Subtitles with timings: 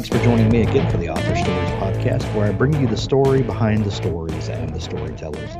[0.00, 2.96] Thanks for joining me again for the Author Stories podcast, where I bring you the
[2.96, 5.50] story behind the stories and the storytellers.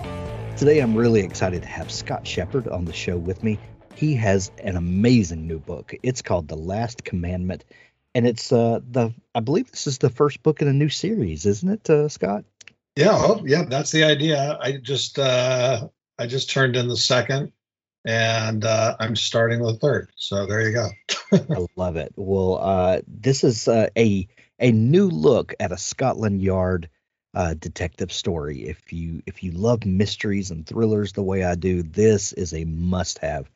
[0.59, 3.59] Today, I'm really excited to have Scott Shepherd on the show with me.
[3.95, 5.95] He has an amazing new book.
[6.03, 7.67] It's called The Last Commandment,
[8.15, 11.45] and it's uh, the I believe this is the first book in a new series,
[11.45, 12.47] isn't it, uh, Scott?
[12.97, 14.57] Yeah, oh, yeah, that's the idea.
[14.59, 15.87] I just uh
[16.19, 17.53] I just turned in the second
[18.05, 20.11] and uh I'm starting the third.
[20.17, 20.89] So there you go.
[21.33, 22.13] I love it.
[22.17, 24.27] Well, uh, this is uh, a
[24.59, 26.89] a new look at a Scotland Yard
[27.35, 28.69] uh, detective story.
[28.69, 32.65] If you if you love mysteries and thrillers the way I do, this is a
[32.65, 33.51] must have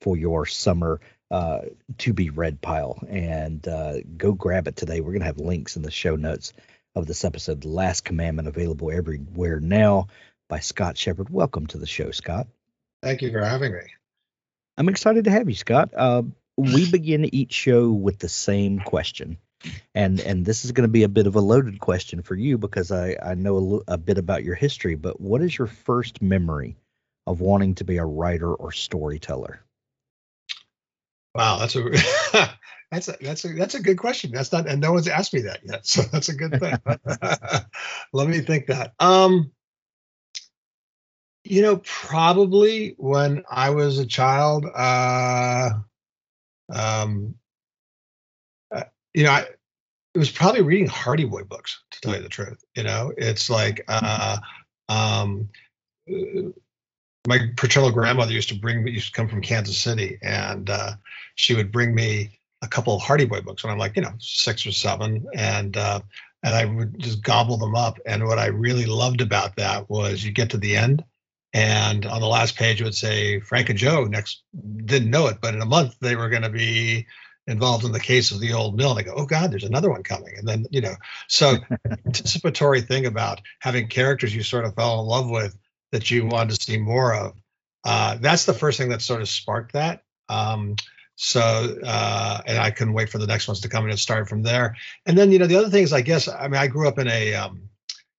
[0.00, 1.60] for your summer uh,
[1.98, 3.02] to be read pile.
[3.08, 5.00] And uh, go grab it today.
[5.00, 6.52] We're gonna have links in the show notes
[6.96, 7.60] of this episode.
[7.60, 10.08] The Last Commandment available everywhere now
[10.48, 11.30] by Scott Shepherd.
[11.30, 12.48] Welcome to the show, Scott.
[13.02, 13.80] Thank you for having me.
[14.76, 15.90] I'm excited to have you, Scott.
[15.96, 16.22] Uh,
[16.56, 19.38] we begin each show with the same question,
[19.94, 22.58] and and this is going to be a bit of a loaded question for you
[22.58, 24.94] because I I know a, li- bit about your history.
[24.94, 26.76] But what is your first memory
[27.26, 29.60] of wanting to be a writer or storyteller?
[31.34, 31.90] Wow, that's a
[32.90, 34.32] that's a that's a that's a good question.
[34.32, 35.86] That's not and no one's asked me that yet.
[35.86, 36.76] So that's a good thing.
[38.12, 38.94] Let me think that.
[38.98, 39.52] Um
[41.44, 45.70] you know, probably when I was a child, uh
[46.72, 47.34] um
[48.74, 49.46] uh, you know, I
[50.14, 52.62] it was probably reading Hardy Boy books to tell you the truth.
[52.76, 54.38] You know, it's like uh
[54.88, 55.48] um
[56.10, 56.50] uh,
[57.28, 60.92] my paternal grandmother used to bring me used to come from Kansas City and uh
[61.34, 64.12] she would bring me a couple of Hardy Boy books when I'm like, you know,
[64.18, 66.00] six or seven, and uh,
[66.42, 67.98] and I would just gobble them up.
[68.06, 71.04] And what I really loved about that was you get to the end,
[71.52, 74.42] and on the last page it would say Frank and Joe next.
[74.54, 77.06] Didn't know it, but in a month they were going to be
[77.46, 78.90] involved in the case of the old mill.
[78.90, 80.34] And I go, oh God, there's another one coming.
[80.36, 80.94] And then you know,
[81.28, 81.56] so
[82.06, 85.56] anticipatory thing about having characters you sort of fell in love with
[85.92, 87.34] that you wanted to see more of.
[87.84, 90.02] Uh, that's the first thing that sort of sparked that.
[90.28, 90.76] Um,
[91.16, 94.28] so, uh, and I couldn't wait for the next ones to come and it started
[94.28, 94.76] from there.
[95.04, 96.98] And then, you know, the other thing is, I guess, I mean, I grew up
[96.98, 97.68] in a um,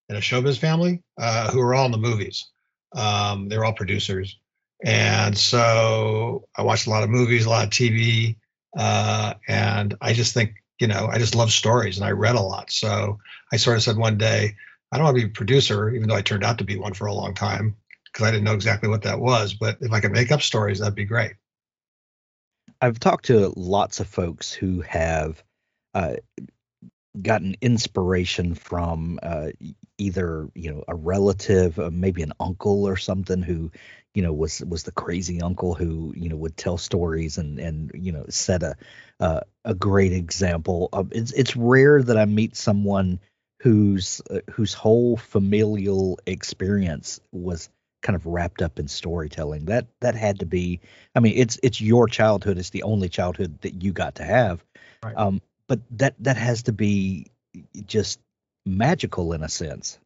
[0.09, 2.47] in a showbiz family uh, who were all in the movies.
[2.93, 4.37] Um, they're all producers,
[4.83, 8.35] and so I watched a lot of movies, a lot of TV,
[8.77, 12.41] uh, and I just think, you know, I just love stories, and I read a
[12.41, 12.71] lot.
[12.71, 13.19] So
[13.51, 14.55] I sort of said one day,
[14.91, 16.93] I don't want to be a producer, even though I turned out to be one
[16.93, 17.77] for a long time
[18.11, 19.53] because I didn't know exactly what that was.
[19.53, 21.33] But if I could make up stories, that'd be great.
[22.81, 25.41] I've talked to lots of folks who have
[25.93, 26.15] uh,
[27.19, 29.49] gotten inspiration from uh,
[29.97, 33.71] either you know a relative, uh, maybe an uncle or something who
[34.13, 37.91] you know was was the crazy uncle who you know would tell stories and and
[37.93, 38.75] you know set a
[39.19, 40.89] uh, a great example.
[40.93, 43.19] Um, it's it's rare that I meet someone
[43.61, 47.69] whose uh, whose whole familial experience was
[48.01, 49.65] kind of wrapped up in storytelling.
[49.65, 50.79] That that had to be.
[51.15, 52.57] I mean, it's it's your childhood.
[52.57, 54.63] It's the only childhood that you got to have.
[55.03, 55.15] Right.
[55.15, 57.31] Um, but that that has to be
[57.85, 58.19] just
[58.65, 59.97] magical in a sense.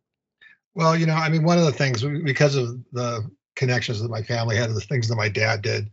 [0.76, 4.22] Well, you know, I mean, one of the things because of the connections that my
[4.22, 5.90] family had, the things that my dad did,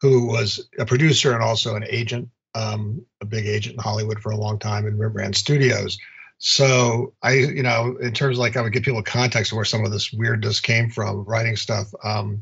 [0.00, 4.32] who was a producer and also an agent, um, a big agent in Hollywood for
[4.32, 5.98] a long time in Rembrandt Studios.
[6.38, 9.84] So I, you know, in terms like I would give people context of where some
[9.84, 11.88] of this weirdness came from, writing stuff.
[12.02, 12.40] Um,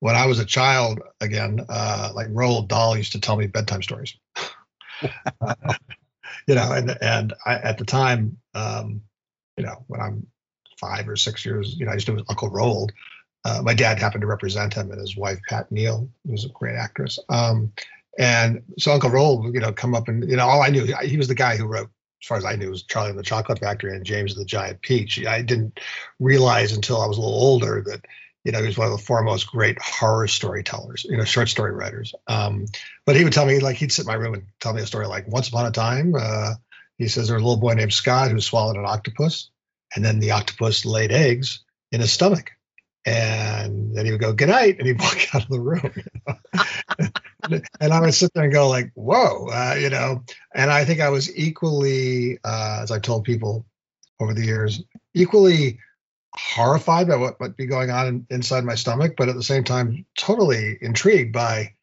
[0.00, 3.82] when I was a child, again, uh, like Roald Dahl used to tell me bedtime
[3.82, 4.16] stories.
[6.46, 9.02] you know, and and I, at the time, um,
[9.56, 10.26] you know, when I'm
[10.78, 12.90] five or six years, you know, I used to do Uncle Roald.
[13.44, 16.76] Uh, my dad happened to represent him, and his wife Pat Neal, who's a great
[16.76, 17.18] actress.
[17.28, 17.72] Um,
[18.18, 21.16] and so Uncle Roald, you know, come up and you know, all I knew, he
[21.16, 21.90] was the guy who wrote
[22.22, 24.80] as far as I knew, was Charlie and the Chocolate Factory and James the Giant
[24.82, 25.24] Peach.
[25.26, 25.78] I didn't
[26.18, 28.04] realize until I was a little older that
[28.46, 31.72] you know he was one of the foremost great horror storytellers, you know, short story
[31.72, 32.14] writers.
[32.28, 32.66] Um,
[33.04, 34.86] but he would tell me like he'd sit in my room and tell me a
[34.86, 36.14] story like once upon a time.
[36.16, 36.54] Uh,
[36.96, 39.50] he says there was a little boy named Scott who swallowed an octopus,
[39.96, 42.52] and then the octopus laid eggs in his stomach.
[43.04, 45.92] And then he would go, good night, and he'd walk out of the room.
[45.96, 47.60] You know?
[47.80, 50.22] and I would sit there and go like, whoa, uh, you know.
[50.54, 53.66] and I think I was equally, uh, as I've told people
[54.20, 54.84] over the years,
[55.14, 55.80] equally
[56.38, 59.64] horrified by what might be going on in, inside my stomach, but at the same
[59.64, 61.74] time, totally intrigued by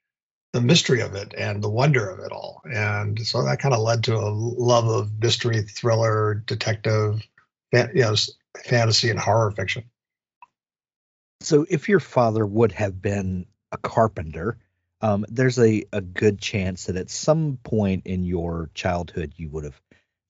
[0.53, 2.61] the mystery of it and the wonder of it all.
[2.65, 7.21] And so that kind of led to a love of mystery, thriller, detective,
[7.71, 8.15] you know,
[8.63, 9.83] fantasy and horror fiction.
[11.41, 14.57] So, if your father would have been a carpenter,
[15.01, 19.65] um, there's a, a good chance that at some point in your childhood you would
[19.65, 19.81] have,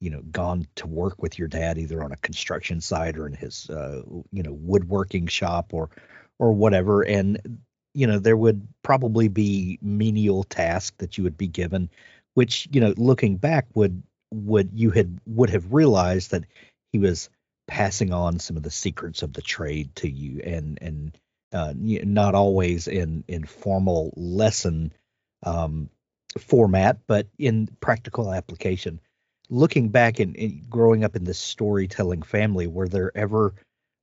[0.03, 3.33] you know, gone to work with your dad either on a construction site or in
[3.33, 4.01] his, uh,
[4.33, 5.89] you know, woodworking shop or
[6.39, 7.03] or whatever.
[7.03, 7.59] And
[7.93, 11.89] you know, there would probably be menial tasks that you would be given,
[12.33, 14.03] which you know, looking back, would
[14.33, 16.43] would you had would have realized that
[16.91, 17.29] he was
[17.67, 21.17] passing on some of the secrets of the trade to you and and
[21.53, 24.91] uh, not always in in formal lesson
[25.43, 25.89] um,
[26.37, 28.99] format but in practical application
[29.53, 33.53] looking back and, growing up in this storytelling family were there ever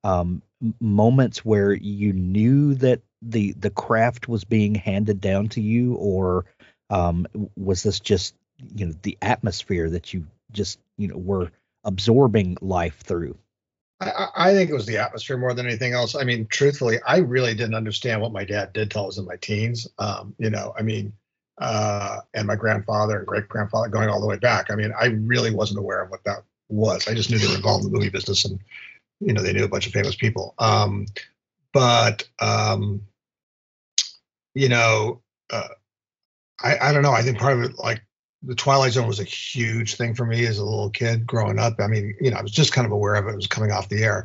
[0.04, 0.42] um,
[0.80, 6.46] moments where you knew that the the craft was being handed down to you or
[6.88, 7.26] um,
[7.56, 8.34] was this just
[8.74, 11.50] you know the atmosphere that you just you know were
[11.84, 13.36] absorbing life through
[14.00, 16.14] I, I, think it was the atmosphere more than anything else.
[16.14, 19.26] I mean, truthfully, I really didn't understand what my dad did till I was in
[19.26, 19.86] my teens.
[19.98, 21.12] Um, you know, I mean,
[21.60, 24.70] uh, and my grandfather and great grandfather going all the way back.
[24.70, 27.06] I mean, I really wasn't aware of what that was.
[27.06, 28.58] I just knew they were involved in the movie business and,
[29.20, 30.54] you know, they knew a bunch of famous people.
[30.58, 31.06] Um,
[31.72, 33.02] but, um,
[34.54, 35.20] you know,
[35.52, 35.68] uh,
[36.62, 37.12] I, I don't know.
[37.12, 38.02] I think part of it, like
[38.42, 41.74] the Twilight Zone was a huge thing for me as a little kid growing up.
[41.78, 43.32] I mean, you know, I was just kind of aware of it.
[43.32, 44.24] It was coming off the air,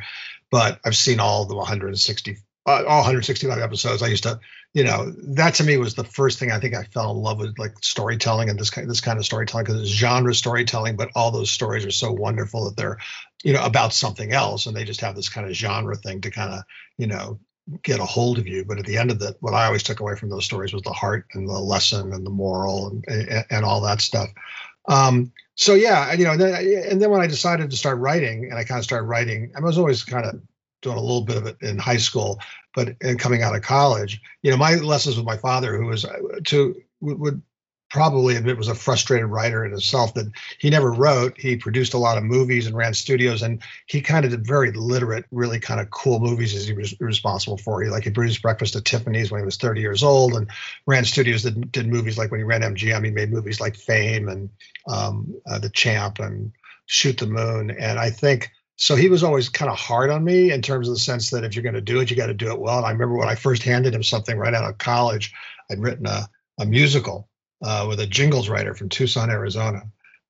[0.52, 4.02] but I've seen all the 160, uh, all 165 episodes.
[4.02, 4.40] I used to,
[4.76, 7.40] you know, that to me was the first thing I think I fell in love
[7.40, 11.12] with, like storytelling and this kind, this kind of storytelling because it's genre storytelling, but
[11.16, 12.98] all those stories are so wonderful that they're,
[13.42, 16.30] you know, about something else, and they just have this kind of genre thing to
[16.30, 16.64] kind of,
[16.98, 17.40] you know,
[17.84, 18.66] get a hold of you.
[18.66, 20.84] But at the end of it, what I always took away from those stories was
[20.84, 24.28] the heart and the lesson and the moral and and, and all that stuff.
[24.90, 28.50] Um, so yeah, you know, and then, and then when I decided to start writing,
[28.50, 30.42] and I kind of started writing, I was always kind of
[30.82, 32.40] doing a little bit of it in high school,
[32.74, 36.06] but and coming out of college, you know, my lessons with my father, who was
[36.06, 37.42] uh, to would
[37.90, 40.30] probably admit was a frustrated writer in himself that
[40.60, 41.40] he never wrote.
[41.40, 44.72] He produced a lot of movies and ran studios and he kind of did very
[44.72, 47.82] literate really kind of cool movies as he was responsible for.
[47.82, 50.50] He like he produced breakfast at tiffany's when he was 30 years old and
[50.86, 54.28] ran studios that did movies like when he ran mgm he made movies like fame
[54.28, 54.50] and
[54.88, 56.52] um, uh, the champ and
[56.88, 57.72] shoot the moon.
[57.72, 60.94] And i think so he was always kind of hard on me in terms of
[60.94, 62.78] the sense that if you're going to do it you got to do it well
[62.78, 65.34] and i remember when i first handed him something right out of college
[65.72, 66.28] i'd written a,
[66.60, 67.30] a musical
[67.64, 69.84] uh, with a jingles writer from Tucson, Arizona,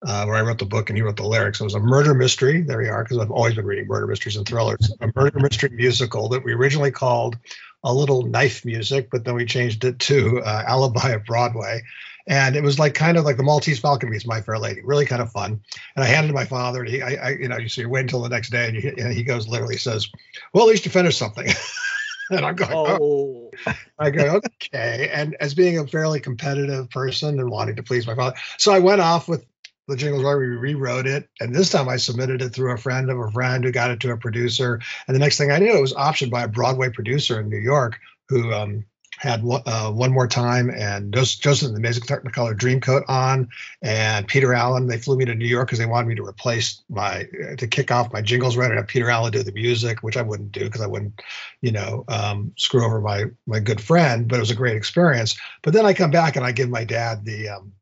[0.05, 1.59] uh, where I wrote the book and he wrote the lyrics.
[1.59, 2.61] It was a murder mystery.
[2.61, 4.93] There we are, because I've always been reading murder mysteries and thrillers.
[5.01, 7.37] A murder mystery musical that we originally called
[7.85, 11.83] A Little Knife Music, but then we changed it to uh, Alibi of Broadway.
[12.27, 15.05] And it was like kind of like the Maltese Falcon meets My Fair Lady, really
[15.05, 15.61] kind of fun.
[15.95, 17.81] And I handed it to my father, and he, I, I you know, you see,
[17.81, 20.09] you wait until the next day, and, you, and he goes, literally says,
[20.51, 21.47] "Well, at least you finished something."
[22.31, 23.51] and I'm going, oh.
[23.67, 23.73] oh.
[23.99, 25.09] I go, okay.
[25.13, 28.79] And as being a fairly competitive person and wanting to please my father, so I
[28.79, 29.45] went off with
[29.87, 33.09] the jingles where we rewrote it, and this time I submitted it through a friend
[33.09, 34.79] of a friend who got it to a producer.
[35.07, 37.57] And the next thing I knew, it was optioned by a Broadway producer in New
[37.57, 38.85] York who um,
[39.17, 43.49] had uh, one more time and Joseph the Amazing Technicolor Dreamcoat on
[43.81, 44.87] and Peter Allen.
[44.87, 47.27] They flew me to New York because they wanted me to replace my
[47.57, 50.21] to kick off my jingles right and have Peter Allen do the music, which I
[50.21, 51.21] wouldn't do because I wouldn't,
[51.61, 54.27] you know, um, screw over my my good friend.
[54.27, 55.37] But it was a great experience.
[55.61, 57.73] But then I come back and I give my dad the um,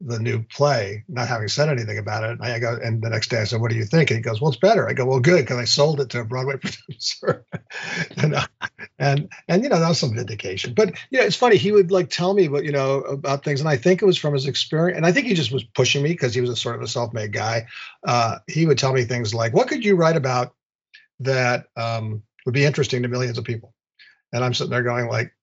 [0.00, 2.30] the new play, not having said anything about it.
[2.30, 4.22] And I go, and the next day I said, "What do you think?" And he
[4.22, 6.56] goes, "Well, it's better." I go, "Well, good," because I sold it to a Broadway
[6.60, 7.46] producer,
[8.16, 8.46] and, uh,
[8.98, 10.74] and and you know that was some vindication.
[10.74, 11.56] But you know, it's funny.
[11.56, 14.18] He would like tell me, what you know, about things, and I think it was
[14.18, 14.96] from his experience.
[14.96, 16.88] And I think he just was pushing me because he was a sort of a
[16.88, 17.66] self-made guy.
[18.06, 20.54] Uh, he would tell me things like, "What could you write about
[21.20, 23.74] that um, would be interesting to millions of people?"
[24.32, 25.33] And I'm sitting there going, like,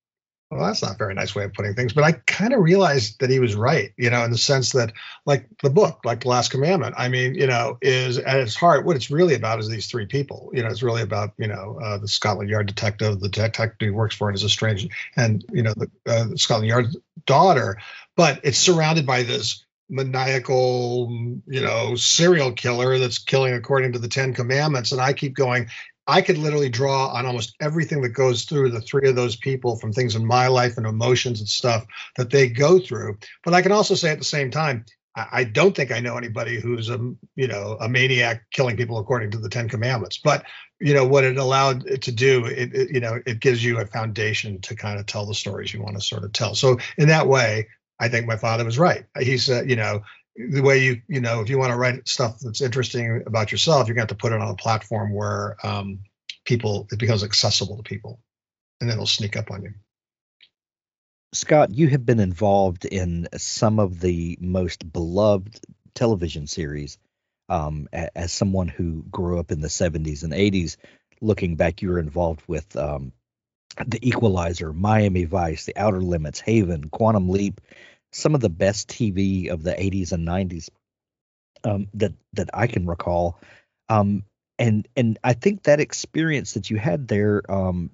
[0.52, 3.22] well, that's not a very nice way of putting things, but I kind of realized
[3.22, 4.92] that he was right, you know, in the sense that,
[5.26, 8.86] like the book, like The Last Commandment, I mean, you know, is at its heart,
[8.86, 10.52] what it's really about is these three people.
[10.54, 13.90] You know, it's really about, you know, uh, the Scotland Yard detective, the detective he
[13.92, 16.88] works for, and is a strange, and, you know, the uh, Scotland Yard
[17.26, 17.78] daughter,
[18.18, 21.10] but it's surrounded by this maniacal,
[21.48, 24.92] you know, serial killer that's killing according to the Ten Commandments.
[24.92, 25.68] And I keep going,
[26.12, 29.78] I could literally draw on almost everything that goes through the three of those people
[29.78, 31.86] from things in my life and emotions and stuff
[32.18, 33.18] that they go through.
[33.46, 34.84] But I can also say at the same time,
[35.16, 36.98] I, don't think I know anybody who's a
[37.36, 40.20] you know a maniac killing people according to the Ten Commandments.
[40.22, 40.46] But
[40.82, 43.80] you know what it allowed it to do, it, it you know it gives you
[43.80, 46.56] a foundation to kind of tell the stories you want to sort of tell.
[46.56, 47.68] So in that way,
[48.02, 49.06] I think my father was right.
[49.20, 50.02] He said, you know,
[50.36, 53.88] the way you you know if you want to write stuff that's interesting about yourself,
[53.88, 56.00] you're going to have to put it on a platform where um,
[56.46, 58.20] people it becomes accessible to people,
[58.80, 59.74] and then it'll sneak up on you.
[61.34, 65.60] Scott, you have been involved in some of the most beloved
[65.94, 66.98] television series.
[67.48, 70.78] Um, as someone who grew up in the 70s and 80s,
[71.20, 73.12] looking back, you were involved with um,
[73.86, 77.60] The Equalizer, Miami Vice, The Outer Limits, Haven, Quantum Leap,
[78.12, 80.70] some of the best TV of the 80s and 90s
[81.64, 83.40] um, that that I can recall.
[83.90, 84.24] Um,
[84.60, 87.92] and and I think that experience that you had there um,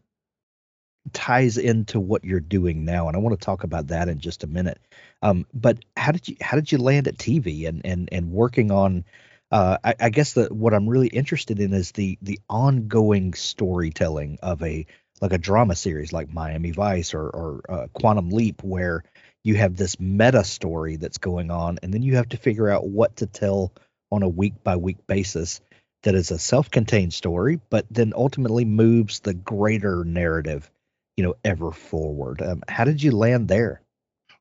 [1.13, 4.43] ties into what you're doing now, and I want to talk about that in just
[4.43, 4.79] a minute.
[5.21, 8.71] Um, but how did you how did you land at TV and and and working
[8.71, 9.05] on?
[9.49, 14.39] Uh, I, I guess that what I'm really interested in is the the ongoing storytelling
[14.43, 14.85] of a
[15.21, 19.03] like a drama series like Miami Vice or or uh, Quantum Leap, where
[19.47, 22.85] you have this meta story that's going on, and then you have to figure out
[22.85, 23.71] what to tell
[24.11, 25.61] on a week by week basis
[26.03, 30.69] that is a self-contained story, but then ultimately moves the greater narrative,
[31.15, 32.41] you know, ever forward.
[32.41, 33.81] Um, how did you land there?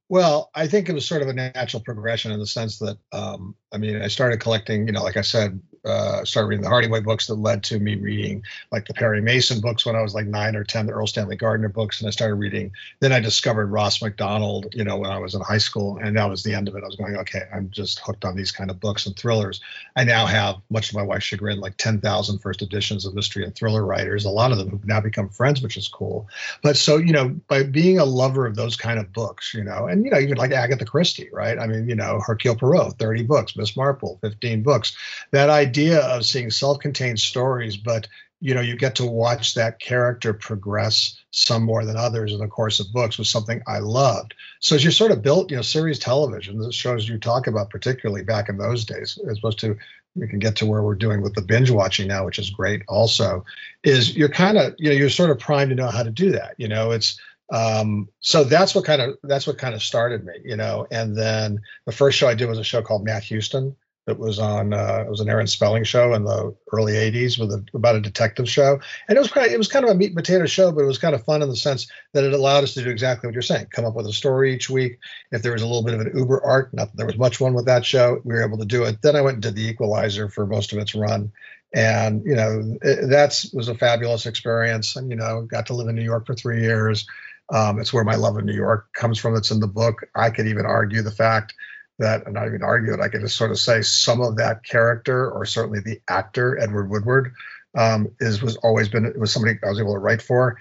[0.09, 3.55] Well, I think it was sort of a natural progression in the sense that, um,
[3.73, 7.01] I mean, I started collecting, you know, like I said, uh, started reading the Hardaway
[7.01, 10.27] books that led to me reading like the Perry Mason books when I was like
[10.27, 12.01] nine or 10, the Erle Stanley Gardner books.
[12.01, 15.41] And I started reading, then I discovered Ross Macdonald, you know, when I was in
[15.41, 15.99] high school.
[15.99, 16.83] And that was the end of it.
[16.83, 19.61] I was going, okay, I'm just hooked on these kind of books and thrillers.
[19.95, 23.55] I now have, much to my wife's chagrin, like 10,000 first editions of mystery and
[23.55, 26.29] thriller writers, a lot of them who've now become friends, which is cool.
[26.63, 29.87] But so, you know, by being a lover of those kind of books, you know,
[29.87, 31.59] and, you know, even like Agatha Christie, right?
[31.59, 34.97] I mean, you know, Hercule Poirot, 30 books, Miss Marple, 15 books.
[35.31, 38.09] That idea of seeing self-contained stories, but
[38.41, 42.47] you know, you get to watch that character progress some more than others in the
[42.47, 44.35] course of books was something I loved.
[44.61, 47.71] So as you sort of built, you know, series television, the shows you talk about,
[47.71, 49.79] particularly back in those days, as opposed to
[50.15, 52.83] we can get to where we're doing with the binge watching now, which is great
[52.89, 53.45] also,
[53.85, 56.33] is you're kind of, you know, you're sort of primed to know how to do
[56.33, 56.55] that.
[56.59, 57.21] You know, it's
[57.53, 61.17] um so that's what kind of that's what kind of started me you know and
[61.17, 63.77] then the first show i did was a show called matt houston
[64.07, 67.51] that was on uh, it was an Aaron Spelling show in the early '80s with
[67.53, 69.95] a, about a detective show, and it was kind of, it was kind of a
[69.95, 72.33] meat and potato show, but it was kind of fun in the sense that it
[72.33, 74.99] allowed us to do exactly what you're saying, come up with a story each week.
[75.33, 77.41] If there was a little bit of an Uber arc, not that there was much
[77.41, 79.03] one with that show, we were able to do it.
[79.03, 81.33] Then I went and did the Equalizer for most of its run,
[81.75, 85.97] and you know that was a fabulous experience, and you know got to live in
[85.97, 87.07] New York for three years.
[87.53, 89.37] Um, it's where my love of New York comes from.
[89.37, 90.05] It's in the book.
[90.15, 91.55] I could even argue the fact
[91.99, 94.65] that, and not even argue it, I can just sort of say some of that
[94.65, 97.33] character, or certainly the actor Edward Woodward,
[97.77, 100.59] um, is was always been was somebody I was able to write for.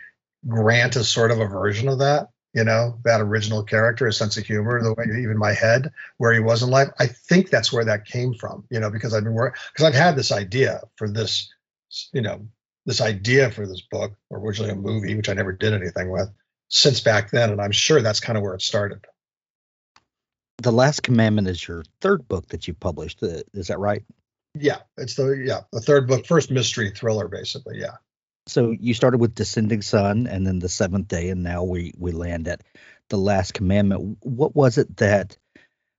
[0.48, 4.38] Grant is sort of a version of that, you know, that original character, a sense
[4.38, 6.90] of humor, the way even my head where he was in life.
[7.00, 10.00] I think that's where that came from, you know, because I've been working because I've
[10.00, 11.52] had this idea for this,
[12.14, 12.48] you know,
[12.86, 16.30] this idea for this book, originally a movie, which I never did anything with
[16.70, 19.06] since back then, and I'm sure that's kind of where it started.
[20.60, 23.22] The Last Commandment is your third book that you published.
[23.22, 24.04] uh, Is that right?
[24.58, 27.80] Yeah, it's the yeah the third book, first mystery thriller, basically.
[27.80, 27.98] Yeah.
[28.48, 32.12] So you started with Descending Sun, and then the Seventh Day, and now we we
[32.12, 32.62] land at
[33.10, 34.18] the Last Commandment.
[34.22, 35.36] What was it that,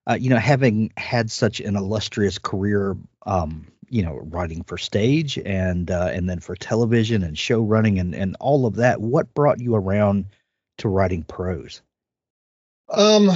[0.08, 2.96] uh, you know, having had such an illustrious career,
[3.26, 7.98] um, you know, writing for stage and uh, and then for television and show running
[7.98, 10.26] and and all of that, what brought you around
[10.78, 11.82] to writing prose?
[12.88, 13.31] Um,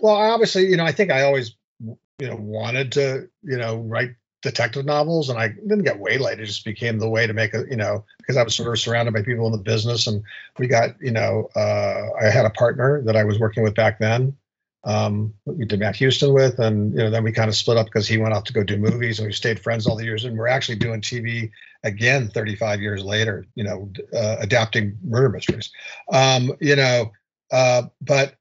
[0.00, 4.14] well, obviously, you know, I think I always, you know, wanted to, you know, write
[4.42, 6.40] detective novels, and I didn't get waylaid.
[6.40, 8.78] It just became the way to make a, you know, because I was sort of
[8.78, 10.22] surrounded by people in the business, and
[10.58, 13.98] we got, you know, uh, I had a partner that I was working with back
[13.98, 14.36] then.
[14.84, 17.86] Um, we did Matt Houston with, and you know, then we kind of split up
[17.86, 20.24] because he went off to go do movies, and we stayed friends all the years,
[20.24, 21.50] and we're actually doing TV
[21.82, 23.44] again 35 years later.
[23.54, 25.70] You know, uh, adapting murder mysteries.
[26.12, 27.10] Um, you know,
[27.50, 28.37] uh, but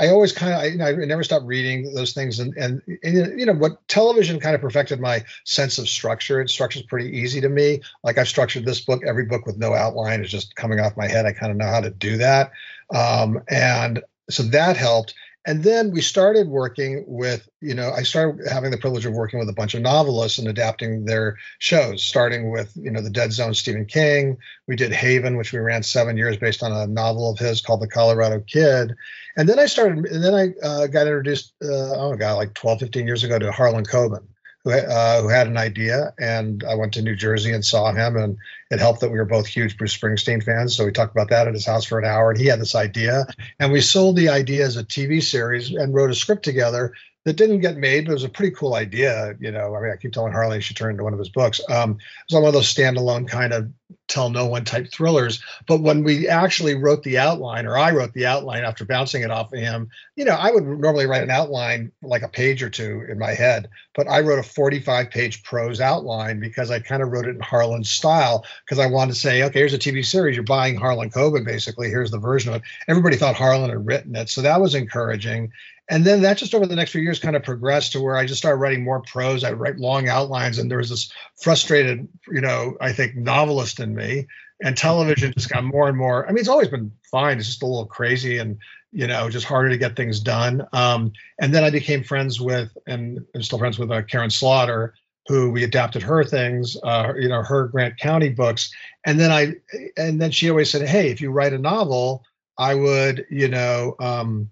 [0.00, 2.82] I always kind of I, you know, I never stopped reading those things and, and
[3.02, 6.40] and you know what television kind of perfected my sense of structure.
[6.40, 7.80] It structure's pretty easy to me.
[8.04, 11.08] Like I've structured this book, every book with no outline is just coming off my
[11.08, 11.26] head.
[11.26, 12.52] I kind of know how to do that,
[12.94, 15.14] um, and so that helped.
[15.48, 19.38] And then we started working with, you know, I started having the privilege of working
[19.38, 23.32] with a bunch of novelists and adapting their shows, starting with, you know, The Dead
[23.32, 24.36] Zone, Stephen King.
[24.66, 27.80] We did Haven, which we ran seven years based on a novel of his called
[27.80, 28.94] The Colorado Kid.
[29.38, 32.80] And then I started, and then I uh, got introduced, uh, oh God, like 12,
[32.80, 34.26] 15 years ago to Harlan Coben
[34.64, 38.16] who, uh, who had an idea, and I went to New Jersey and saw him,
[38.16, 38.36] and
[38.70, 40.76] it helped that we were both huge Bruce Springsteen fans.
[40.76, 42.74] So we talked about that at his house for an hour, and he had this
[42.74, 43.26] idea,
[43.58, 46.92] and we sold the idea as a TV series and wrote a script together
[47.24, 49.34] that didn't get made, but it was a pretty cool idea.
[49.40, 51.60] You know, I mean, I keep telling Harley she turned into one of his books.
[51.68, 53.70] Um, it was one of those standalone kind of
[54.06, 55.42] tell no one type thrillers.
[55.66, 59.30] But when we actually wrote the outline, or I wrote the outline after bouncing it
[59.30, 62.70] off of him, you know, I would normally write an outline like a page or
[62.70, 67.02] two in my head, but I wrote a 45 page prose outline because I kind
[67.02, 70.04] of wrote it in Harlan's style because I wanted to say, okay, here's a TV
[70.04, 70.36] series.
[70.36, 71.88] You're buying Harlan Coben, basically.
[71.88, 72.68] Here's the version of it.
[72.88, 74.30] Everybody thought Harlan had written it.
[74.30, 75.52] So that was encouraging
[75.88, 78.26] and then that just over the next few years kind of progressed to where I
[78.26, 79.42] just started writing more prose.
[79.42, 81.10] I write long outlines, and there was this
[81.42, 84.26] frustrated, you know, I think novelist in me.
[84.62, 86.26] And television just got more and more.
[86.26, 87.38] I mean, it's always been fine.
[87.38, 88.58] It's just a little crazy and
[88.90, 90.66] you know just harder to get things done.
[90.72, 94.94] Um, and then I became friends with, and I'm still friends with uh, Karin Slaughter,
[95.26, 98.72] who we adapted her things, uh, you know, her Grant County books.
[99.04, 99.54] And then I,
[99.96, 102.24] and then she always said, "Hey, if you write a novel,
[102.58, 104.50] I would, you know." Um,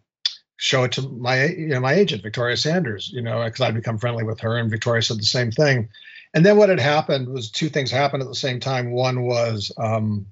[0.57, 3.99] show it to my you know my agent Victoria Sanders you know because I'd become
[3.99, 5.89] friendly with her and Victoria said the same thing.
[6.35, 8.91] And then what had happened was two things happened at the same time.
[8.91, 10.27] One was um,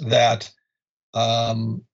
[0.00, 0.48] that
[1.12, 1.84] um,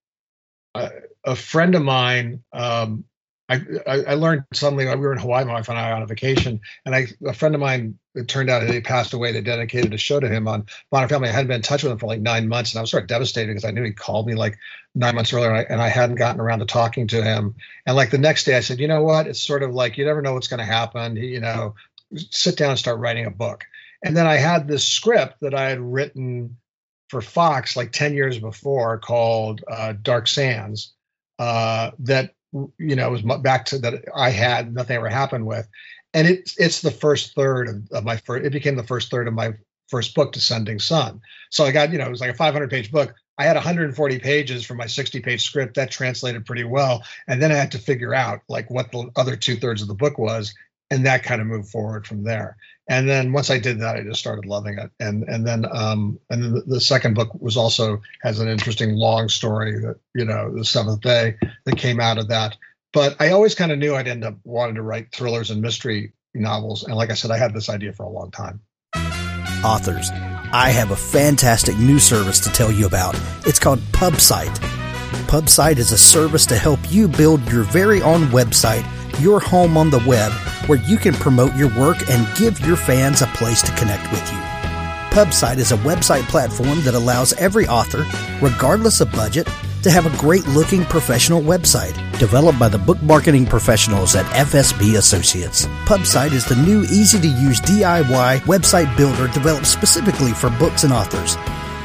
[0.75, 0.91] a,
[1.25, 3.05] a, friend of mine um,
[3.51, 6.61] I, I, learned suddenly we were in Hawaii, my wife and I on a vacation,
[6.87, 9.33] and I a friend of mine it turned out he passed away.
[9.33, 11.29] They dedicated a show to him on Modern Family.
[11.29, 13.03] I hadn't been in touch with him for like nine months, and I was sort
[13.03, 14.57] of devastated because I knew he called me like
[14.95, 17.57] nine months earlier, and I, and I hadn't gotten around to talking to him.
[17.87, 19.27] And like the next day, I said, you know what?
[19.27, 21.17] It's sort of like you never know what's going to happen.
[21.17, 21.75] You know,
[22.15, 23.65] sit down and start writing a book.
[24.05, 26.57] And then I had this script that I had written
[27.09, 30.93] for Fox like ten years before called uh, Dark Sands.
[31.39, 35.69] Uh, that you know, it was back to that I had nothing ever happened with.
[36.13, 39.29] And it's it's the first third of, of my first, it became the first third
[39.29, 39.55] of my
[39.89, 41.21] first book, Descending Sun.
[41.51, 43.15] So I got, you know, it was like a 500 page book.
[43.39, 47.03] I had 140 pages from my 60 page script that translated pretty well.
[47.27, 49.95] And then I had to figure out like what the other two thirds of the
[49.95, 50.55] book was.
[50.91, 52.57] And that kind of moved forward from there
[52.91, 54.91] and then once I did that, I just started loving it.
[54.99, 58.97] And and then um, and then the, the, second book was also has an interesting
[58.97, 62.57] long story that you know the seventh day that came out of that.
[62.93, 66.13] But I always kind of knew I'd end up wanting to write thrillers and mystery
[66.35, 66.83] novels.
[66.83, 68.61] And like I said, I had this idea for a long time.
[69.65, 70.11] Authors,
[70.53, 73.15] I have a fantastic new service to tell you about.
[73.47, 74.80] It's called PubSite.
[75.27, 78.85] PubSite is a service to help you build your very own website,
[79.21, 80.33] your home on the web
[80.67, 84.33] where you can promote your work and give your fans a place to connect with
[84.33, 84.39] you.
[85.11, 88.07] PubSite is a website platform that allows every author,
[88.41, 89.49] regardless of budget,
[89.83, 94.99] to have a great looking professional website developed by the book marketing professionals at FSB
[94.99, 95.67] Associates.
[95.87, 100.93] PubSite is the new easy to use DIY website builder developed specifically for books and
[100.93, 101.35] authors.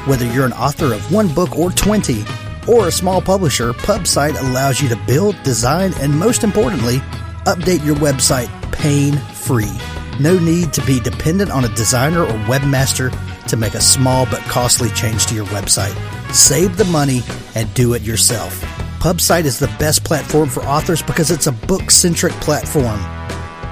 [0.06, 2.24] Whether you're an author of one book or 20,
[2.68, 6.98] or a small publisher, PubSite allows you to build, design, and most importantly,
[7.46, 9.72] update your website pain free.
[10.20, 13.10] No need to be dependent on a designer or webmaster
[13.48, 15.94] to make a small but costly change to your website.
[16.34, 17.22] Save the money
[17.54, 18.60] and do it yourself.
[19.00, 23.15] PubSite is the best platform for authors because it's a book centric platform.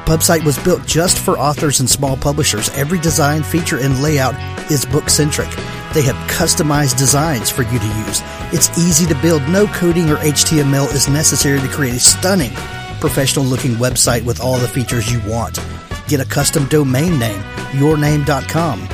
[0.05, 2.69] PubSite was built just for authors and small publishers.
[2.71, 4.35] Every design, feature, and layout
[4.71, 5.49] is book centric.
[5.95, 8.21] They have customized designs for you to use.
[8.53, 9.49] It's easy to build.
[9.49, 12.53] No coding or HTML is necessary to create a stunning
[13.01, 15.59] professional looking website with all the features you want.
[16.07, 17.41] Get a custom domain name,
[17.73, 18.89] yourname.com.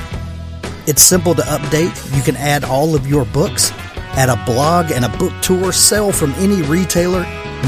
[0.87, 2.17] It's simple to update.
[2.17, 3.73] You can add all of your books,
[4.17, 7.23] add a blog and a book tour, sell from any retailer,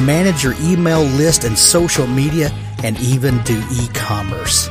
[0.05, 2.50] manage your email list and social media,
[2.83, 4.68] and even do e commerce.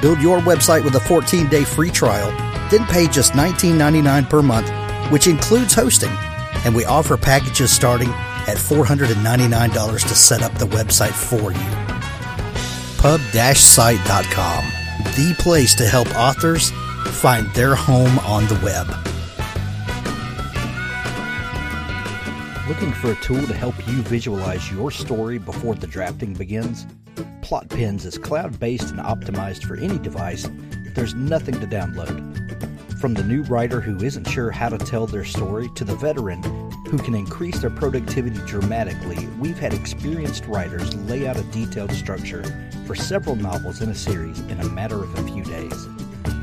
[0.00, 2.30] Build your website with a 14 day free trial,
[2.70, 4.70] then pay just $19.99 per month,
[5.12, 6.12] which includes hosting.
[6.64, 8.08] And we offer packages starting
[8.48, 11.58] at $499 to set up the website for you.
[12.98, 14.64] Pub-site.com,
[15.16, 16.70] the place to help authors
[17.20, 19.11] find their home on the web.
[22.72, 26.86] Looking for a tool to help you visualize your story before the drafting begins?
[27.42, 30.48] Plotpens is cloud based and optimized for any device.
[30.94, 32.98] There's nothing to download.
[32.98, 36.42] From the new writer who isn't sure how to tell their story to the veteran
[36.88, 42.42] who can increase their productivity dramatically, we've had experienced writers lay out a detailed structure
[42.86, 45.88] for several novels in a series in a matter of a few days.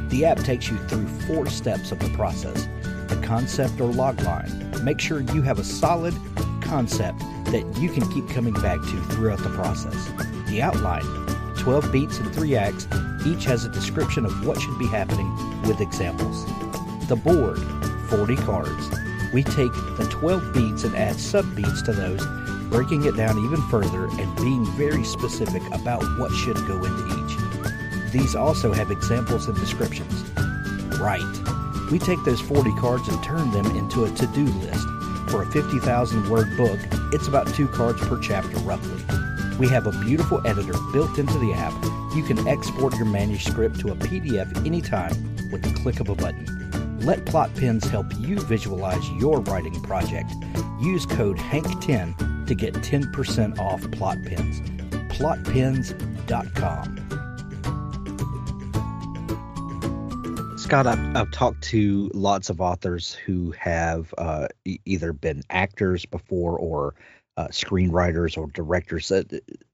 [0.10, 2.68] The app takes you through four steps of the process
[3.10, 4.84] the concept or log line.
[4.84, 6.14] Make sure you have a solid
[6.62, 10.12] concept that you can keep coming back to throughout the process.
[10.48, 11.06] The outline
[11.58, 12.88] 12 beats and 3 acts,
[13.26, 15.30] each has a description of what should be happening
[15.64, 16.46] with examples.
[17.08, 17.60] The board
[18.10, 18.90] 40 cards.
[19.34, 22.26] We take the 12 beats and add sub beats to those,
[22.70, 28.12] breaking it down even further and being very specific about what should go into each.
[28.12, 30.24] These also have examples and descriptions.
[31.00, 31.59] Right.
[31.92, 34.86] We take those 40 cards and turn them into a to do list.
[35.30, 36.80] For a 50,000 word book,
[37.14, 39.04] it's about two cards per chapter roughly.
[39.58, 41.74] We have a beautiful editor built into the app.
[42.16, 45.12] You can export your manuscript to a PDF anytime
[45.52, 47.00] with the click of a button.
[47.00, 50.32] Let Plot Pens help you visualize your writing project.
[50.80, 54.62] Use code HANK10 to get 10% off Plot Pens.
[55.12, 57.19] PlotPens.com.
[60.70, 66.06] Scott, I've, I've talked to lots of authors who have uh, e- either been actors
[66.06, 66.94] before or
[67.38, 69.24] uh, screenwriters or directors, uh,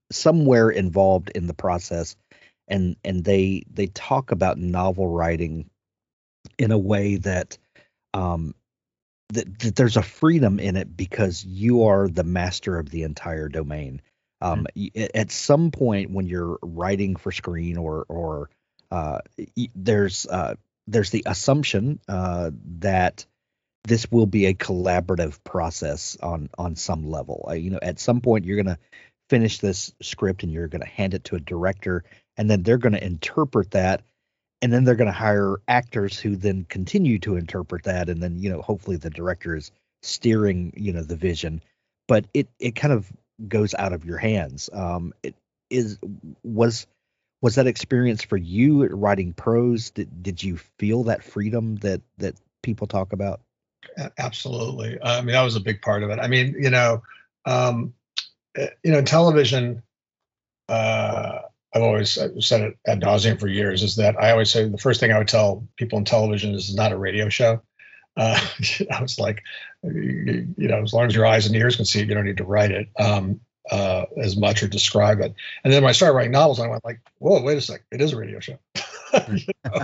[0.10, 2.16] somewhere involved in the process,
[2.70, 5.70] and and they they talk about novel writing
[6.58, 7.58] in a way that
[8.14, 8.56] um,
[9.34, 13.50] that, that there's a freedom in it because you are the master of the entire
[13.50, 14.02] domain.
[14.40, 18.50] Um, y- At some point, when you're writing for screen or or
[18.92, 19.20] uh,
[19.76, 20.56] there's uh,
[20.88, 23.26] there's the assumption uh, that
[23.84, 27.46] this will be a collaborative process on on some level.
[27.50, 28.80] Uh, you know, at some point, you're going to
[29.30, 32.04] finish this script and you're going to hand it to a director,
[32.38, 34.02] and then they're going to interpret that
[34.62, 38.40] and then they're going to hire actors who then continue to interpret that and then
[38.40, 39.72] you know hopefully the director is
[40.02, 41.62] steering you know the vision
[42.08, 43.12] but it it kind of
[43.48, 45.36] goes out of your hands um it
[45.70, 46.00] is
[46.44, 46.88] was
[47.46, 52.34] was that experience for you writing prose did, did you feel that freedom that that
[52.64, 53.42] people talk about
[54.18, 54.98] Absolutely.
[55.04, 56.18] I mean, that was a big part of it.
[56.18, 57.04] I mean, you know,
[57.46, 57.94] um,
[58.58, 59.84] eh, you know, television.
[60.68, 63.84] Uh, I've always said it ad nauseum for years.
[63.84, 66.74] Is that I always say the first thing I would tell people in television is
[66.74, 67.62] not a radio show.
[68.18, 68.40] Uh,
[68.92, 69.44] I was like,
[69.84, 72.26] you, you know, as long as your eyes and ears can see it, you don't
[72.26, 73.40] need to write it um,
[73.72, 75.34] uh, as much or describe it.
[75.64, 78.02] And then when I started writing novels, I went like, whoa, wait a sec, it
[78.02, 78.58] is a radio show,
[79.30, 79.82] You know?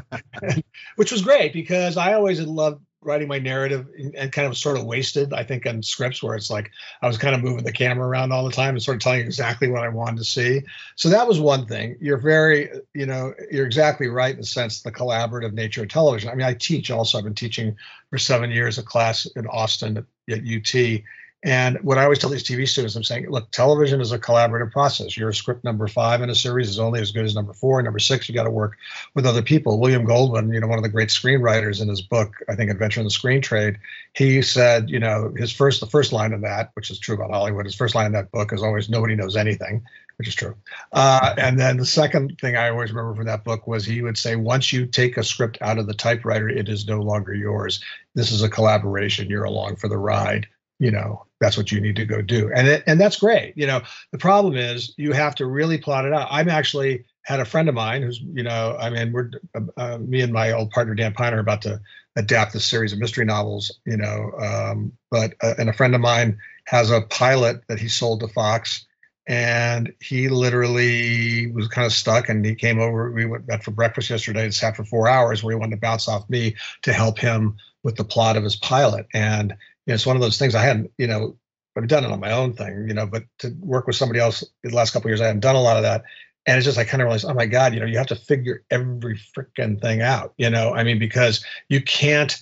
[0.96, 4.78] which was great because I always loved writing my narrative and, and kind of sort
[4.78, 7.72] of wasted, I think, on scripts where it's like I was kind of moving the
[7.72, 10.62] camera around all the time and sort of telling exactly what I wanted to see.
[10.96, 11.98] So that was one thing.
[12.00, 16.30] You're very, you know, you're exactly right in the sense the collaborative nature of television.
[16.30, 17.18] I mean, I teach also.
[17.18, 17.76] I've been teaching
[18.10, 21.02] for seven years a class in Austin at, at UT.
[21.44, 24.72] And what I always tell these TV students, I'm saying, look, television is a collaborative
[24.72, 25.18] process.
[25.18, 27.82] Your script number five in a series is only as good as number four.
[27.82, 28.78] Number six, you got to work
[29.16, 29.80] with other people.
[29.80, 33.00] William Goldman, you know, one of the great screenwriters in his book, I think Adventure
[33.00, 33.80] in the Screen Trade,
[34.14, 37.32] he said, you know, his first, the first line of that, which is true about
[37.32, 39.84] Hollywood, his first line in that book is always nobody knows anything,
[40.18, 40.56] which is true.
[40.92, 44.18] Uh, and then the second thing I always remember from that book was he would
[44.18, 47.84] say, once you take a script out of the typewriter, it is no longer yours.
[48.14, 49.28] This is a collaboration.
[49.28, 50.48] You're along for the ride
[50.82, 52.52] you know that's what you need to go do.
[52.54, 53.54] And it, and that's great.
[53.56, 56.28] You know the problem is you have to really plot it out.
[56.32, 59.30] I'm actually had a friend of mine who's you know i mean we're
[59.78, 61.80] uh, me and my old partner dan pyne are about to
[62.16, 66.02] adapt this series of mystery novels you know um, but uh, and a friend of
[66.02, 68.88] mine has a pilot that he sold to fox
[69.28, 73.70] and he literally was kind of stuck and he came over we went met for
[73.70, 76.92] breakfast yesterday and sat for four hours where he wanted to bounce off me to
[76.92, 79.08] help him with the plot of his pilot.
[79.14, 79.56] And
[79.88, 81.38] know, it's one of those things I hadn't, you know,
[81.78, 84.44] I've done it on my own thing, you know, but to work with somebody else
[84.64, 86.04] the last couple of years, I haven't done a lot of that.
[86.46, 88.16] And it's just, I kind of realized, oh my God, you know, you have to
[88.16, 92.36] figure every freaking thing out, you know, I mean, because you can't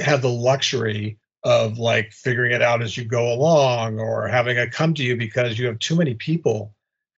[0.00, 4.72] have the luxury of like figuring it out as you go along or having it
[4.72, 6.74] come to you because you have too many people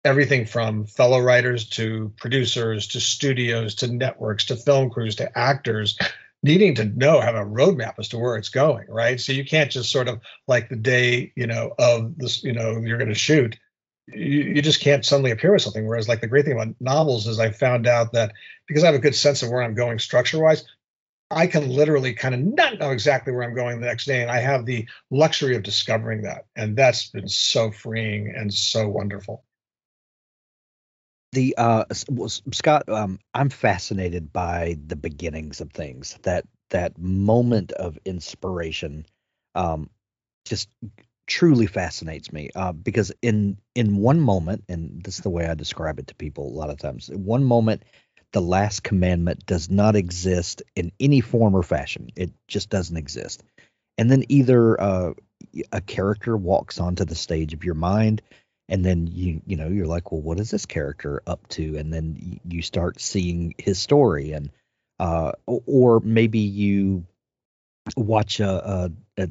[0.06, 5.98] everything from fellow writers to producers to studios to networks to film crews to actors
[6.42, 9.20] needing to know have a roadmap as to where it's going right?
[9.20, 12.78] So you can't just sort of like the day you know of this you know
[12.80, 13.58] you're going to shoot
[14.14, 15.88] you, you just can't suddenly appear with something.
[15.88, 18.34] Whereas like the great thing about novels is i found out that
[18.68, 20.64] because i have a good sense of where i'm going structure wise
[21.32, 24.32] i can literally kind of not know exactly where i'm going the next day and
[24.32, 29.44] i have the luxury of discovering that and that's been so freeing and so wonderful
[31.32, 31.86] the uh
[32.52, 39.06] scott um i'm fascinated by the beginnings of things that that moment of inspiration
[39.56, 39.90] um
[40.46, 40.70] just
[41.30, 45.54] truly fascinates me uh, because in in one moment, and this is the way I
[45.54, 47.10] describe it to people a lot of times.
[47.10, 47.84] In one moment,
[48.34, 52.10] the last commandment does not exist in any form or fashion.
[52.16, 53.44] It just doesn't exist.
[53.98, 55.14] And then either uh,
[55.72, 58.22] a character walks onto the stage of your mind
[58.70, 61.76] and then you you know you're like well what is this character up to?
[61.76, 64.32] And then you, start seeing his story.
[64.32, 64.52] And
[65.00, 67.06] uh or maybe you
[67.98, 68.92] watch a, a,
[69.24, 69.30] a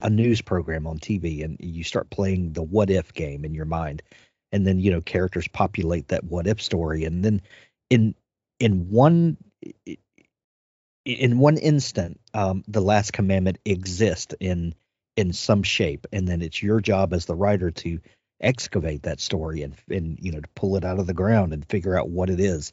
[0.00, 3.64] a news program on TV and you start playing the what if game in your
[3.64, 4.02] mind.
[4.50, 7.04] And then you know characters populate that what if story.
[7.04, 7.42] And then
[7.90, 8.14] in
[8.58, 9.36] in one
[11.04, 14.74] in one instant um the last commandment exists in
[15.16, 16.08] in some shape.
[16.12, 18.00] And then it's your job as the writer to
[18.40, 21.64] excavate that story and and you know to pull it out of the ground and
[21.66, 22.72] figure out what it is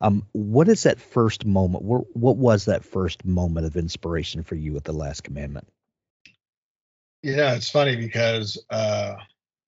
[0.00, 4.72] um what is that first moment what, was that first moment of inspiration for you
[4.72, 5.66] with the last commandment
[7.22, 9.16] Yeah, it's funny because uh,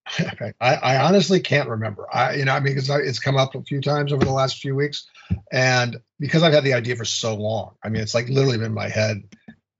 [0.60, 2.06] I, I honestly can't remember.
[2.12, 4.58] I, you know, I mean, because it's come up a few times over the last
[4.58, 5.08] few weeks,
[5.52, 8.66] and because I've had the idea for so long, I mean, it's like literally been
[8.66, 9.22] in my head,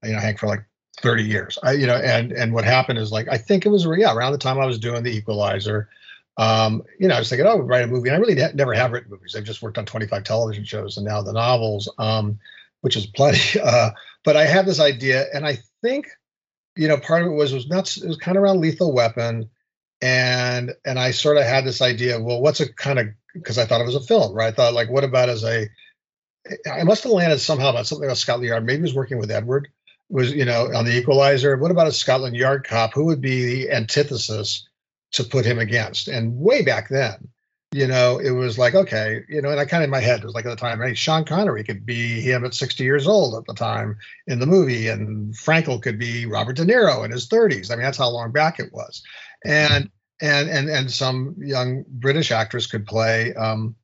[0.03, 0.65] you know, Hank, for like
[1.01, 1.57] 30 years.
[1.63, 4.31] I, you know, and and what happened is like I think it was yeah around
[4.31, 5.89] the time I was doing the Equalizer.
[6.37, 8.09] Um, you know, I was thinking, oh, write a movie.
[8.09, 9.35] And I really never have written movies.
[9.35, 12.39] I've just worked on 25 television shows and now the novels, um,
[12.81, 13.59] which is plenty.
[13.63, 13.91] Uh,
[14.23, 16.07] but I had this idea, and I think
[16.75, 17.97] you know, part of it was was nuts.
[17.97, 19.49] It was kind of around Lethal Weapon,
[20.01, 22.19] and and I sort of had this idea.
[22.19, 24.47] Well, what's a kind of because I thought it was a film, right?
[24.47, 25.67] I thought like, what about as a?
[26.69, 28.65] I must have landed somehow about something about Scotland Yard.
[28.65, 29.69] Maybe he was working with Edward.
[30.13, 31.57] Was you know on the Equalizer?
[31.57, 32.93] What about a Scotland Yard cop?
[32.93, 34.67] Who would be the antithesis
[35.13, 36.07] to put him against?
[36.07, 37.29] And way back then,
[37.71, 40.19] you know, it was like, okay, you know, and I kind of in my head
[40.19, 43.07] it was like at the time, hey, Sean Connery could be him at 60 years
[43.07, 43.97] old at the time
[44.27, 47.71] in the movie, and Frankel could be Robert De Niro in his 30s.
[47.71, 49.01] I mean, that's how long back it was,
[49.43, 49.89] and
[50.21, 53.75] and and and some young British actress could play, um,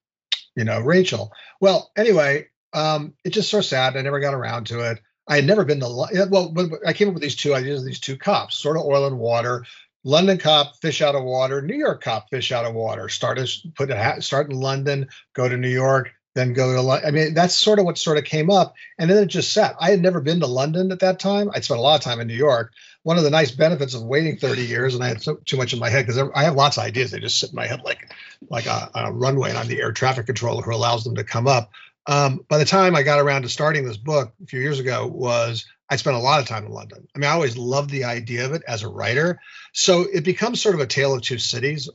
[0.55, 1.33] you know, Rachel.
[1.59, 3.97] Well, anyway, um, it's just so sad.
[3.97, 4.99] I never got around to it.
[5.29, 7.99] I had never been to well, but I came up with these two ideas, these
[7.99, 9.63] two cops, sort of oil and water.
[10.03, 11.61] London cop, fish out of water.
[11.61, 13.09] New York cop, fish out of water.
[13.09, 16.81] Start as put a start in London, go to New York, then go to.
[16.81, 19.53] Lon- I mean, that's sort of what sort of came up, and then it just
[19.53, 19.75] sat.
[19.79, 21.51] I had never been to London at that time.
[21.53, 22.71] I'd spent a lot of time in New York.
[23.03, 25.73] One of the nice benefits of waiting 30 years, and I had so, too much
[25.73, 27.11] in my head because I have lots of ideas.
[27.11, 28.11] They just sit in my head like
[28.49, 31.47] like a, a runway, and I'm the air traffic controller who allows them to come
[31.47, 31.71] up.
[32.09, 35.05] Um, by the time I got around to starting this book a few years ago,
[35.05, 37.07] was I spent a lot of time in London.
[37.15, 39.39] I mean, I always loved the idea of it as a writer.
[39.73, 41.87] So it becomes sort of a tale of two cities.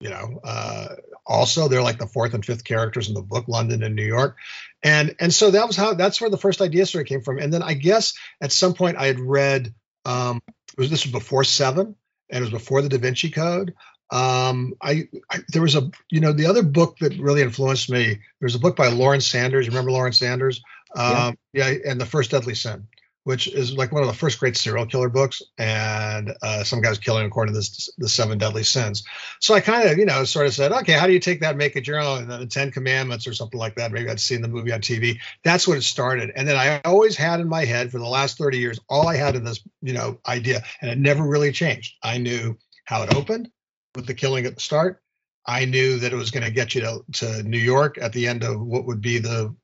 [0.00, 0.88] You know, uh,
[1.26, 4.36] also they're like the fourth and fifth characters in the book, London and New York,
[4.82, 7.38] and and so that was how that's where the first idea sort of came from.
[7.38, 9.74] And then I guess at some point I had read
[10.06, 10.40] um,
[10.78, 11.96] was this was before Seven,
[12.30, 13.74] and it was before the Da Vinci Code.
[14.10, 18.04] Um, I, I there was a you know the other book that really influenced me.
[18.04, 19.66] There was a book by Lawrence Sanders.
[19.66, 20.62] You remember Lawrence Sanders?
[20.96, 21.68] Um, yeah.
[21.68, 22.86] yeah, and the first Deadly Sin
[23.28, 25.42] which is like one of the first great serial killer books.
[25.58, 29.04] And uh, some guy's killing according to this, the seven deadly sins.
[29.38, 31.50] So I kind of, you know, sort of said, okay, how do you take that
[31.50, 32.22] and make it your own?
[32.22, 33.92] And then the Ten Commandments or something like that.
[33.92, 35.18] Maybe I'd seen the movie on TV.
[35.44, 36.32] That's what it started.
[36.34, 39.16] And then I always had in my head for the last 30 years, all I
[39.16, 41.96] had in this, you know, idea, and it never really changed.
[42.02, 43.50] I knew how it opened
[43.98, 45.02] with the killing at the start.
[45.46, 48.26] I knew that it was going to get you to, to New York at the
[48.26, 49.54] end of what would be the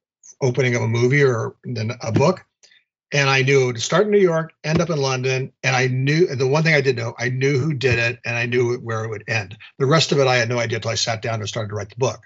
[0.42, 1.56] opening of a movie or
[2.02, 2.44] a book
[3.14, 6.26] and I knew to start in New York, end up in London, and I knew
[6.34, 9.04] the one thing I did know, I knew who did it, and I knew where
[9.04, 9.56] it would end.
[9.78, 11.76] The rest of it, I had no idea until I sat down and started to
[11.76, 12.20] write the book.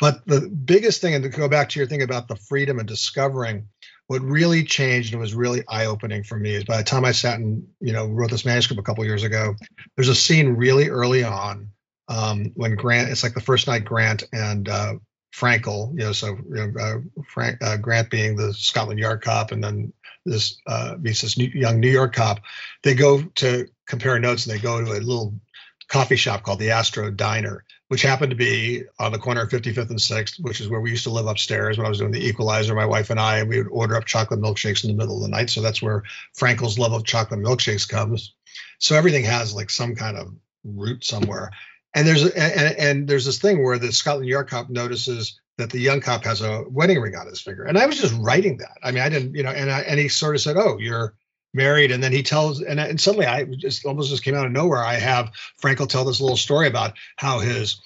[0.00, 2.88] But the biggest thing, and to go back to your thing about the freedom and
[2.88, 3.68] discovering,
[4.12, 7.38] what really changed and was really eye-opening for me is by the time I sat
[7.38, 9.54] and you know wrote this manuscript a couple years ago,
[9.96, 11.70] there's a scene really early on
[12.08, 14.94] um, when Grant, it's like the first night Grant and uh,
[15.34, 19.50] Frankel, you know, so you know, uh, Frank uh, Grant being the Scotland Yard cop,
[19.50, 19.94] and then
[20.26, 22.40] this uh, meets this new, young New York cop.
[22.82, 25.40] They go to compare notes, and they go to a little
[25.88, 29.90] coffee shop called the Astro Diner, which happened to be on the corner of 55th
[29.90, 32.26] and 6th, which is where we used to live upstairs when I was doing the
[32.26, 32.74] Equalizer.
[32.74, 35.22] My wife and I, and we would order up chocolate milkshakes in the middle of
[35.22, 35.50] the night.
[35.50, 36.02] So that's where
[36.34, 38.32] Frankel's love of chocolate milkshakes comes.
[38.78, 41.50] So everything has like some kind of root somewhere.
[41.94, 45.78] And there's and, and there's this thing where the Scotland Yard cop notices that the
[45.78, 47.64] young cop has a wedding ring on his finger.
[47.64, 48.78] And I was just writing that.
[48.82, 51.12] I mean, I didn't, you know, and I, and he sort of said, "Oh, you're
[51.54, 54.52] married," and then he tells, and, and suddenly I just almost just came out of
[54.52, 54.84] nowhere.
[54.84, 57.80] I have Frankel tell this little story about how his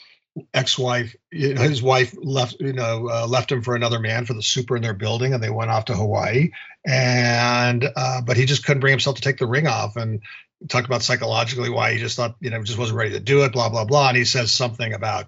[0.52, 4.35] ex-wife, you know, his wife left, you know, uh, left him for another man for
[4.35, 6.50] the super in their building, and they went off to Hawaii.
[6.87, 10.20] And uh, but he just couldn't bring himself to take the ring off, and
[10.68, 13.52] talked about psychologically why he just thought you know just wasn't ready to do it,
[13.52, 15.26] blah blah blah, and he says something about,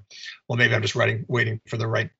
[0.48, 2.11] well, maybe I'm just writing, waiting for the right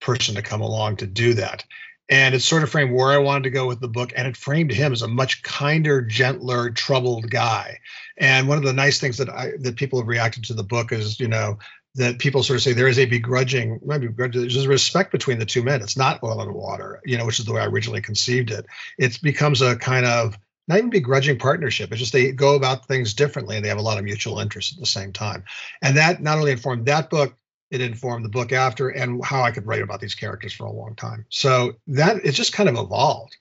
[0.00, 1.64] person to come along to do that.
[2.08, 4.36] And it sort of framed where I wanted to go with the book, and it
[4.36, 7.80] framed him as a much kinder, gentler, troubled guy.
[8.16, 10.92] And one of the nice things that I that people have reacted to the book
[10.92, 11.58] is, you know,
[11.96, 15.46] that people sort of say there is a begrudging, maybe there's a respect between the
[15.46, 15.82] two men.
[15.82, 18.66] It's not oil and water, you know, which is the way I originally conceived it.
[18.98, 20.38] It becomes a kind of
[20.68, 21.90] not even begrudging partnership.
[21.90, 24.74] It's just they go about things differently and they have a lot of mutual interests
[24.74, 25.44] at the same time.
[25.80, 27.34] And that not only informed that book,
[27.80, 30.72] it informed the book after and how I could write about these characters for a
[30.72, 31.26] long time.
[31.28, 33.36] So that it's just kind of evolved,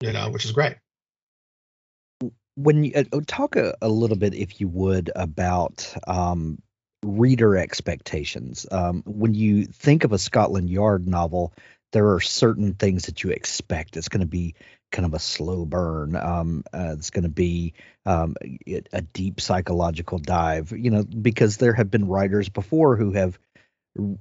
[0.00, 0.76] you know, which is great.
[2.54, 6.58] When you uh, talk a, a, little bit, if you would, about um,
[7.02, 8.66] reader expectations.
[8.70, 11.52] Um, when you think of a Scotland Yard novel,
[11.92, 13.96] there are certain things that you expect.
[13.96, 14.54] It's going to be
[14.92, 16.16] kind of a slow burn.
[16.16, 18.34] Um, uh, it's going to be um,
[18.92, 23.38] a deep psychological dive, you know, because there have been writers before who have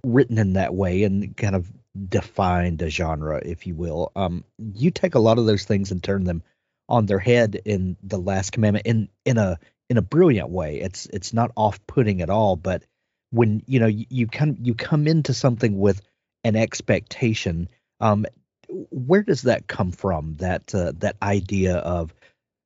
[0.04, 1.72] written in that way and kind of
[2.10, 4.12] defined a genre, if you will.
[4.16, 6.44] Um, you take a lot of those things and turn them
[6.88, 9.60] on their head in the Last Commandment in in a
[9.90, 10.82] in a brilliant way.
[10.82, 12.84] It's it's not off putting at all, but
[13.32, 16.02] when you know you, you come you come into something with
[16.44, 18.26] an expectation, um,
[18.70, 20.36] where does that come from?
[20.36, 22.14] That uh, that idea of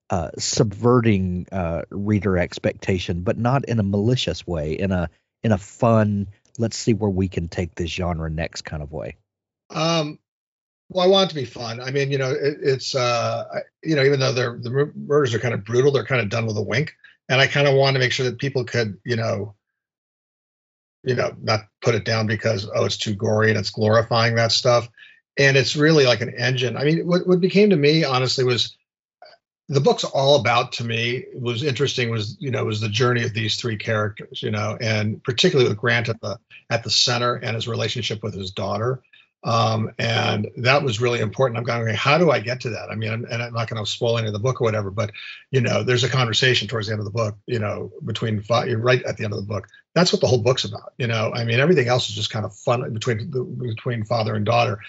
[0.09, 5.09] uh, subverting uh, reader expectation, but not in a malicious way, in a
[5.43, 6.27] in a fun,
[6.59, 9.15] let's see where we can take this genre next kind of way.
[9.71, 10.19] Um,
[10.89, 11.81] well, I want it to be fun.
[11.81, 15.53] I mean, you know, it, it's uh, you know, even though the murders are kind
[15.53, 16.95] of brutal, they're kind of done with a wink,
[17.27, 19.55] and I kind of want to make sure that people could, you know,
[21.03, 24.51] you know, not put it down because oh, it's too gory and it's glorifying that
[24.51, 24.89] stuff
[25.39, 26.75] and it's really like an engine.
[26.75, 28.75] I mean, what, what became to me honestly was
[29.69, 33.33] the book's all about to me was interesting was you know was the journey of
[33.33, 36.37] these three characters you know and particularly with grant at the
[36.69, 39.01] at the center and his relationship with his daughter.
[39.41, 41.57] Um, and that was really important.
[41.57, 42.89] I'm going how do i get to that?
[42.91, 44.91] I mean I'm, and i'm not going to spoil any of the book or whatever
[44.91, 45.11] but
[45.49, 49.03] you know there's a conversation towards the end of the book you know between right
[49.03, 49.69] at the end of the book.
[49.95, 51.31] That's what the whole book's about you know?
[51.33, 54.79] I mean everything else is just kind of fun between between father and daughter.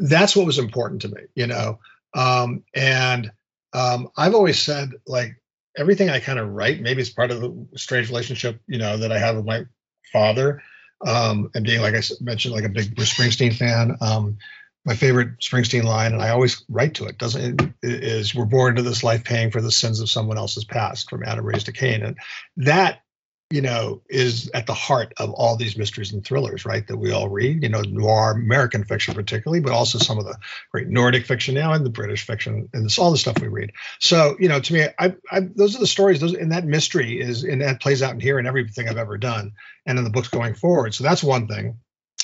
[0.00, 1.80] That's what was important to me, you know.
[2.14, 3.32] Um, and
[3.72, 5.40] um, I've always said like
[5.76, 9.12] everything I kind of write, maybe it's part of the strange relationship, you know, that
[9.12, 9.64] I have with my
[10.12, 10.62] father,
[11.06, 13.96] um, and being like I mentioned, like a big Bruce Springsteen fan.
[14.00, 14.38] Um,
[14.84, 17.18] my favorite Springsteen line, and I always write to it.
[17.18, 20.64] Doesn't it is we're born into this life paying for the sins of someone else's
[20.64, 22.16] past, from Adam raised to Cain, and
[22.56, 23.02] that
[23.50, 26.86] you know, is at the heart of all these mysteries and thrillers, right?
[26.86, 30.36] That we all read, you know, noir American fiction particularly, but also some of the
[30.70, 33.72] great Nordic fiction now and the British fiction and this all the stuff we read.
[34.00, 36.20] So, you know, to me, I, I those are the stories.
[36.20, 39.16] Those and that mystery is and that plays out in here and everything I've ever
[39.16, 39.52] done,
[39.86, 40.94] and in the books going forward.
[40.94, 41.78] So that's one thing.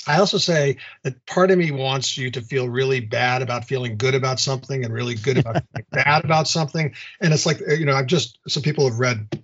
[0.07, 3.97] I also say that part of me wants you to feel really bad about feeling
[3.97, 6.93] good about something and really good about bad about something.
[7.19, 9.43] And it's like, you know, I've just some people have read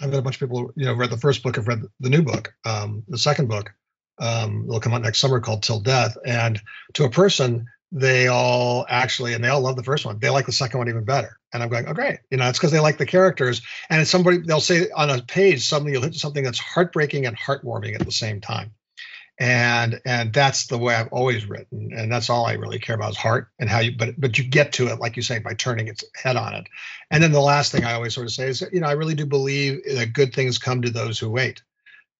[0.00, 2.10] I've got a bunch of people, you know, read the first book, have read the
[2.10, 3.72] new book, um, the second book.
[4.18, 6.16] Um, it'll come out next summer called Till Death.
[6.26, 6.60] And
[6.94, 10.18] to a person, they all actually, and they all love the first one.
[10.18, 11.38] They like the second one even better.
[11.52, 12.18] And I'm going, oh, great.
[12.30, 13.62] You know, it's because they like the characters.
[13.88, 17.94] And somebody, they'll say on a page, suddenly you'll hit something that's heartbreaking and heartwarming
[17.98, 18.72] at the same time
[19.40, 23.12] and and that's the way I've always written, and that's all I really care about
[23.12, 23.96] is heart and how you.
[23.96, 26.66] But but you get to it, like you say, by turning its head on it.
[27.10, 29.14] And then the last thing I always sort of say is, you know, I really
[29.14, 31.62] do believe that good things come to those who wait.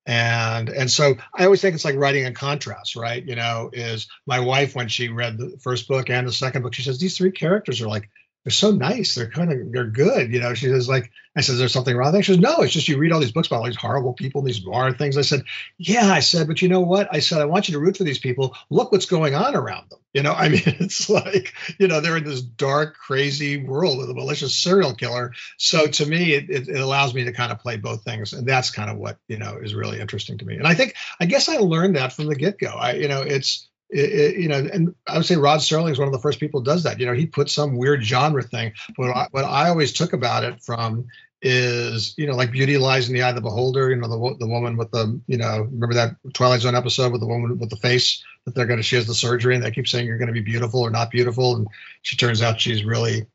[0.06, 3.22] And and so I always think it's like writing a contrast, right?
[3.22, 6.72] You know, is my wife when she read the first book and the second book,
[6.72, 8.08] she says these three characters are like
[8.44, 9.14] they're so nice.
[9.14, 10.32] They're kind of they're good.
[10.32, 12.14] You know, she says like I said, there's something wrong.
[12.22, 14.40] She says, no, it's just you read all these books about all these horrible people,
[14.40, 15.16] and these noir things.
[15.16, 15.44] I said,
[15.78, 16.10] yeah.
[16.10, 17.08] I said, but you know what?
[17.12, 18.56] I said, I want you to root for these people.
[18.68, 20.00] Look what's going on around them.
[20.12, 24.10] You know, I mean, it's like you know they're in this dark, crazy world with
[24.10, 25.32] a malicious serial killer.
[25.58, 28.48] So to me, it, it, it allows me to kind of play both things, and
[28.48, 30.56] that's kind of what you know is really interesting to me.
[30.56, 32.68] And I think I guess I learned that from the get go.
[32.68, 35.98] I you know it's it, it, you know, and I would say Rod Serling is
[35.98, 37.00] one of the first people who does that.
[37.00, 38.72] You know, he put some weird genre thing.
[38.96, 41.08] But what I, what I always took about it from
[41.42, 43.90] is, you know, like beauty lies in the eye of the beholder.
[43.90, 47.20] You know, the the woman with the, you know, remember that Twilight Zone episode with
[47.20, 49.70] the woman with the face that they're going to, she has the surgery and they
[49.70, 51.68] keep saying you're going to be beautiful or not beautiful, and
[52.02, 53.26] she turns out she's really,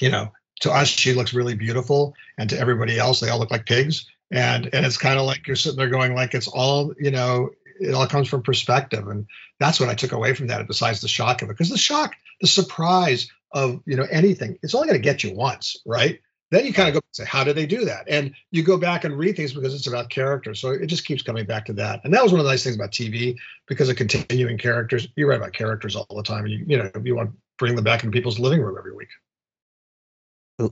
[0.00, 3.50] you know, to us she looks really beautiful, and to everybody else they all look
[3.50, 4.06] like pigs.
[4.30, 7.50] And and it's kind of like you're sitting there going like it's all, you know,
[7.84, 9.26] it all comes from perspective and
[9.60, 12.14] that's what i took away from that besides the shock of it because the shock
[12.40, 16.20] the surprise of you know anything it's only going to get you once right
[16.54, 18.06] then you kind of go and say, how did they do that?
[18.08, 20.60] And you go back and read things because it's about characters.
[20.60, 22.02] So it just keeps coming back to that.
[22.04, 25.08] And that was one of the nice things about TV because of continuing characters.
[25.16, 26.44] You write about characters all the time.
[26.44, 28.94] And you, you know, you want to bring them back in people's living room every
[28.94, 29.08] week.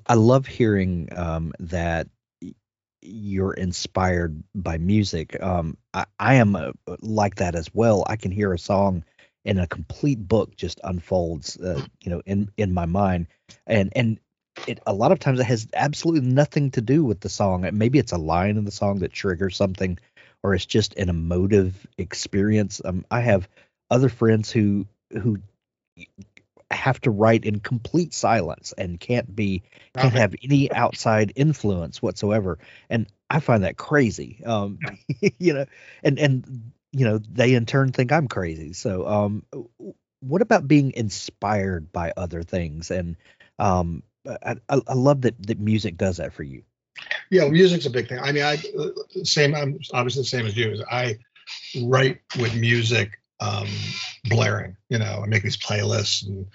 [0.06, 2.06] I love hearing um, that
[3.02, 5.40] you're inspired by music.
[5.42, 8.04] Um, I, I am uh, like that as well.
[8.06, 9.04] I can hear a song
[9.44, 13.26] and a complete book just unfolds, uh, you know, in in my mind,
[13.66, 14.18] and and
[14.66, 17.68] it a lot of times it has absolutely nothing to do with the song.
[17.72, 19.98] Maybe it's a line in the song that triggers something,
[20.42, 22.80] or it's just an emotive experience.
[22.84, 23.48] Um, I have
[23.90, 25.38] other friends who who
[26.74, 29.62] have to write in complete silence and can't be
[29.96, 32.58] can't have any outside influence whatsoever.
[32.90, 34.78] And i find that crazy um
[35.38, 35.66] you know
[36.02, 38.72] and and you know they in turn think i'm crazy.
[38.72, 39.44] So um
[40.20, 42.90] what about being inspired by other things?
[42.90, 43.16] And
[43.58, 46.62] um i i love that that music does that for you.
[47.30, 48.18] Yeah music's a big thing.
[48.18, 48.56] I mean i
[49.24, 51.18] same i'm obviously the same as you i
[51.82, 53.68] write with music um,
[54.24, 54.76] blaring.
[54.88, 56.46] You know, I make these playlists and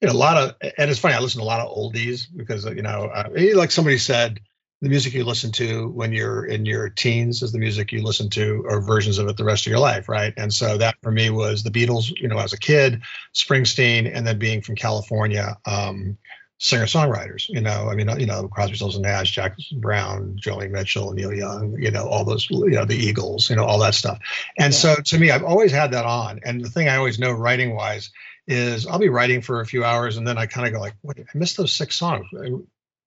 [0.00, 1.14] you know a lot of and it's funny.
[1.14, 4.40] I listen to a lot of oldies because you know, uh, like somebody said,
[4.82, 8.28] the music you listen to when you're in your teens is the music you listen
[8.30, 10.34] to or versions of it the rest of your life, right?
[10.36, 12.12] And so that for me was the Beatles.
[12.16, 13.02] You know, as a kid,
[13.34, 15.56] Springsteen, and then being from California.
[15.64, 16.18] Um,
[16.58, 17.48] singer songwriters.
[17.48, 21.12] You know, I mean, uh, you know, Crosby, Stills and Nash, Jackson Browne, Joni Mitchell,
[21.12, 21.76] Neil Young.
[21.78, 23.50] You know, all those, you know, the Eagles.
[23.50, 24.18] You know, all that stuff.
[24.58, 24.78] And yeah.
[24.78, 26.40] so to me, I've always had that on.
[26.44, 28.10] And the thing I always know writing wise
[28.46, 30.94] is I'll be writing for a few hours and then I kind of go like,
[31.02, 32.26] wait, I missed those six songs.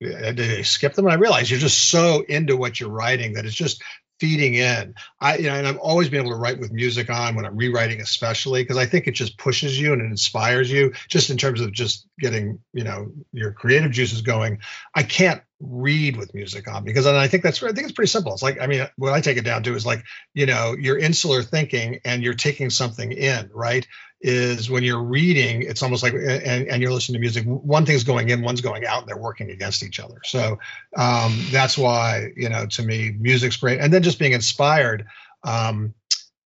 [0.02, 1.06] Did I skip them?
[1.06, 3.82] And I realize you're just so into what you're writing that it's just
[4.20, 4.96] feeding in.
[5.20, 7.56] I you know, and I've always been able to write with music on when I'm
[7.56, 11.38] rewriting, especially because I think it just pushes you and it inspires you, just in
[11.38, 14.60] terms of just getting you know your creative juices going.
[14.94, 18.10] I can't read with music on because and I think that's I think it's pretty
[18.10, 18.34] simple.
[18.34, 20.04] It's like I mean, what I take it down to is like
[20.34, 23.88] you know you're insular thinking and you're taking something in, right?
[24.22, 28.04] Is when you're reading, it's almost like, and, and you're listening to music, one thing's
[28.04, 30.20] going in, one's going out, and they're working against each other.
[30.26, 30.60] So
[30.98, 33.80] um, that's why, you know, to me, music's great.
[33.80, 35.06] And then just being inspired,
[35.44, 35.94] um,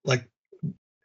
[0.03, 0.27] like,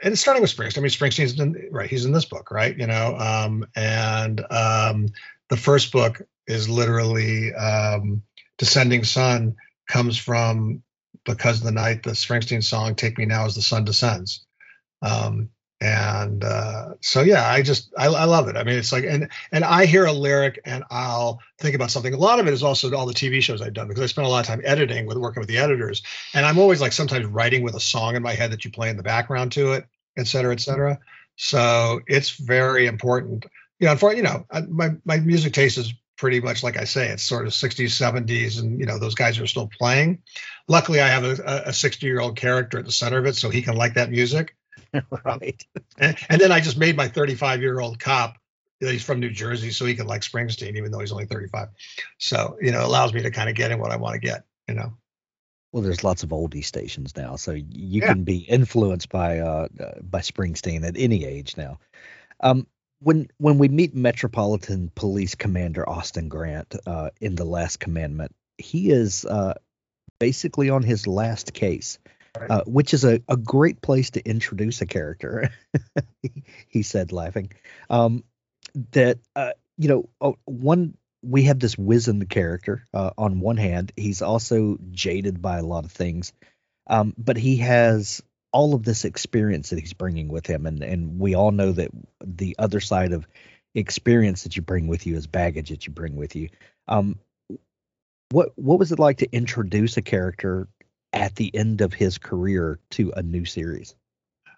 [0.01, 0.79] and it's starting with Springsteen.
[0.79, 1.89] I mean, Springsteen's in, right.
[1.89, 2.77] He's in this book, right?
[2.77, 5.09] You know, um, and um,
[5.49, 8.23] the first book is literally um,
[8.59, 9.57] Descending Sun
[9.89, 10.83] comes from
[11.25, 14.47] because of the night the Springsteen song "Take Me Now" as the sun descends.
[15.03, 15.51] Um,
[15.81, 18.57] and uh, so yeah i just I, I, love it.
[18.57, 22.13] I mean it's like and and i hear a lyric and i'll think about something.
[22.13, 24.27] A lot of it is also all the tv shows i've done because i spent
[24.27, 26.03] a lot of time editing with working with the editors.
[26.35, 28.89] And i'm always like sometimes writing with a song in my head that you play
[28.91, 30.99] in the background to it et cetera et cetera.
[31.37, 33.47] So it's very important.
[33.79, 37.11] You know for you know my my music taste is pretty much like i say
[37.11, 40.19] it's sort of 60s 70s and you know those guys are still playing.
[40.67, 43.51] Luckily i have a, a 60 year old character at the center of it so
[43.51, 44.57] he can like that music
[45.25, 45.67] right.
[45.99, 48.37] And, and, then I just made my 35 year old cop.
[48.81, 51.69] He's from New Jersey, so he can like Springsteen, even though he's only 35.
[52.19, 54.21] So you know, it allows me to kind of get in what I want to
[54.21, 54.45] get.
[54.69, 54.93] You know.
[55.73, 57.65] Well, there's lots of oldie stations now, so you
[58.01, 58.07] yeah.
[58.07, 61.81] can be influenced by uh, uh, by Springsteen at any age now.
[62.41, 62.67] Um,
[63.01, 68.91] when when we meet Metropolitan Police Commander Austin Grant uh, in the Last Commandment, he
[68.91, 69.55] is uh,
[70.19, 71.99] basically on his last case
[72.35, 75.51] uh, which is a, a great place to introduce a character.
[76.69, 77.53] he said, laughing.
[77.91, 78.25] Um,
[78.93, 82.87] that uh, you know, oh, one we have this wizened character.
[82.95, 86.33] Uh, on one hand, he's also jaded by a lot of things,
[86.89, 88.23] um, but he has
[88.53, 91.91] all of this experience that he's bringing with him, and and we all know that
[92.25, 93.27] the other side of
[93.75, 96.49] experience that you bring with you is baggage that you bring with you.
[96.87, 97.19] Um,
[98.31, 100.69] what what was it like to introduce a character
[101.13, 103.95] at the end of his career to a new series?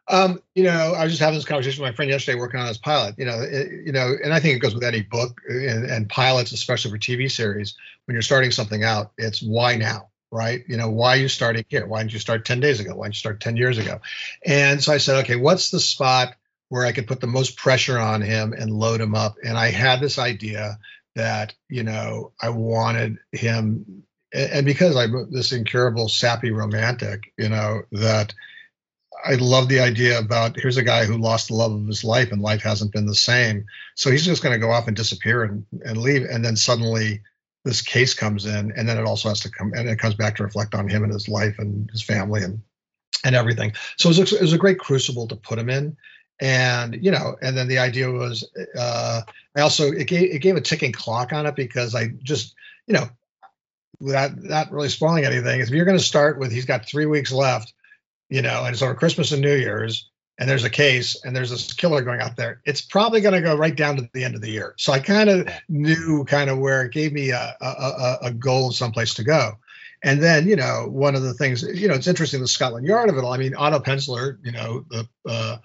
[0.08, 2.66] Um, you know, I was just having this conversation with my friend yesterday, working on
[2.66, 3.14] this pilot.
[3.16, 6.08] You know, it, you know, and I think it goes with any book and, and
[6.08, 7.76] pilots, especially for TV series.
[8.06, 10.64] When you're starting something out, it's why now, right?
[10.66, 11.86] You know, why are you starting here?
[11.86, 12.96] Why didn't you start 10 days ago?
[12.96, 14.00] Why didn't you start 10 years ago?
[14.44, 16.34] And so I said, okay, what's the spot
[16.70, 19.36] where I could put the most pressure on him and load him up?
[19.44, 20.78] And I had this idea
[21.14, 27.82] that you know I wanted him and because I'm this incurable sappy romantic, you know,
[27.92, 28.34] that
[29.24, 32.32] I love the idea about here's a guy who lost the love of his life
[32.32, 33.66] and life hasn't been the same.
[33.94, 36.24] So he's just going to go off and disappear and, and leave.
[36.24, 37.22] And then suddenly
[37.64, 40.36] this case comes in and then it also has to come and it comes back
[40.36, 42.62] to reflect on him and his life and his family and,
[43.24, 43.72] and everything.
[43.96, 45.96] So it was, a, it was a great crucible to put him in.
[46.40, 49.20] And, you know, and then the idea was, uh,
[49.54, 52.54] I also, it gave, it gave a ticking clock on it because I just,
[52.86, 53.10] you know,
[54.00, 57.32] without not really spoiling anything, if you're going to start with he's got three weeks
[57.32, 57.72] left,
[58.28, 61.50] you know, and it's over Christmas and New Year's, and there's a case and there's
[61.50, 64.34] this killer going out there, it's probably going to go right down to the end
[64.34, 64.74] of the year.
[64.78, 68.72] So I kind of knew kind of where it gave me a, a, a, goal,
[68.72, 69.52] someplace to go.
[70.02, 73.10] And then, you know, one of the things, you know, it's interesting the Scotland Yard
[73.10, 73.34] of it all.
[73.34, 75.58] I mean, Otto Penzler, you know, the uh,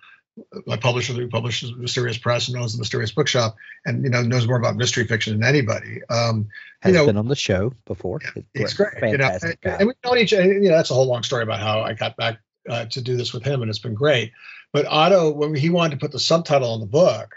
[0.65, 3.55] my publisher who publishes Mysterious Press and owns the Mysterious Bookshop,
[3.85, 6.01] and you know knows more about mystery fiction than anybody.
[6.09, 6.49] Um,
[6.81, 8.19] Has you know, been on the show before.
[8.35, 8.93] yeah, it's great.
[9.01, 10.31] You know, and, and we've known each.
[10.31, 13.15] You know, that's a whole long story about how I got back uh, to do
[13.15, 14.33] this with him, and it's been great.
[14.73, 17.35] But Otto, when he wanted to put the subtitle on the book,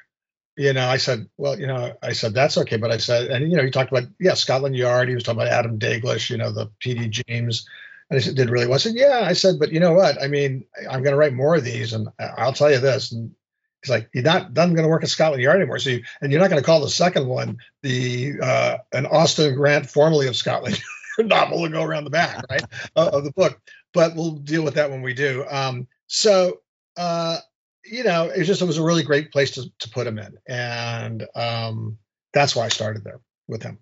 [0.57, 3.49] you know, I said, well, you know, I said that's okay, but I said, and
[3.49, 5.09] you know, he talked about yeah, Scotland Yard.
[5.09, 7.23] He was talking about Adam Dalgliesh, you know, the P.D.
[7.29, 7.69] James.
[8.11, 8.77] And I said, did really well.
[8.77, 9.21] I said, yeah.
[9.23, 10.21] I said, but you know what?
[10.23, 13.13] I mean, I'm going to write more of these, and I'll tell you this.
[13.13, 13.35] And
[13.83, 15.79] he's like, you're not done going to work at Scotland Yard anymore.
[15.79, 19.55] So, you, and you're not going to call the second one the uh, an Austin
[19.55, 20.81] Grant, formerly of Scotland
[21.19, 22.65] novel, to go around the back, right,
[22.97, 23.61] uh, of the book.
[23.93, 25.45] But we'll deal with that when we do.
[25.49, 26.61] Um, so,
[26.97, 27.39] uh,
[27.85, 30.39] you know, it just it was a really great place to to put him in,
[30.47, 31.99] and um,
[32.33, 33.79] that's why I started there with him.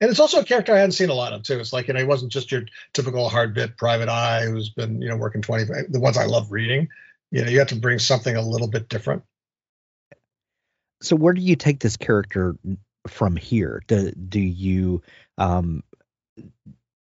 [0.00, 1.58] And it's also a character I hadn't seen a lot of too.
[1.58, 5.02] It's like you know, he wasn't just your typical hard bit private eye who's been
[5.02, 5.64] you know working twenty.
[5.64, 6.88] The ones I love reading.
[7.30, 9.22] You know, you have to bring something a little bit different.
[11.02, 12.56] so where do you take this character
[13.06, 15.02] from here do, do you
[15.38, 15.82] um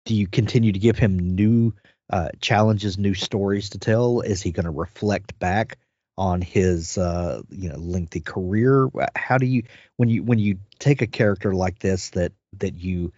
[0.05, 1.73] do you continue to give him new
[2.11, 5.77] uh challenges new stories to tell is he going to reflect back
[6.17, 9.63] on his uh you know lengthy career how do you
[9.97, 12.31] when you when you take a character like this that
[12.61, 13.13] that you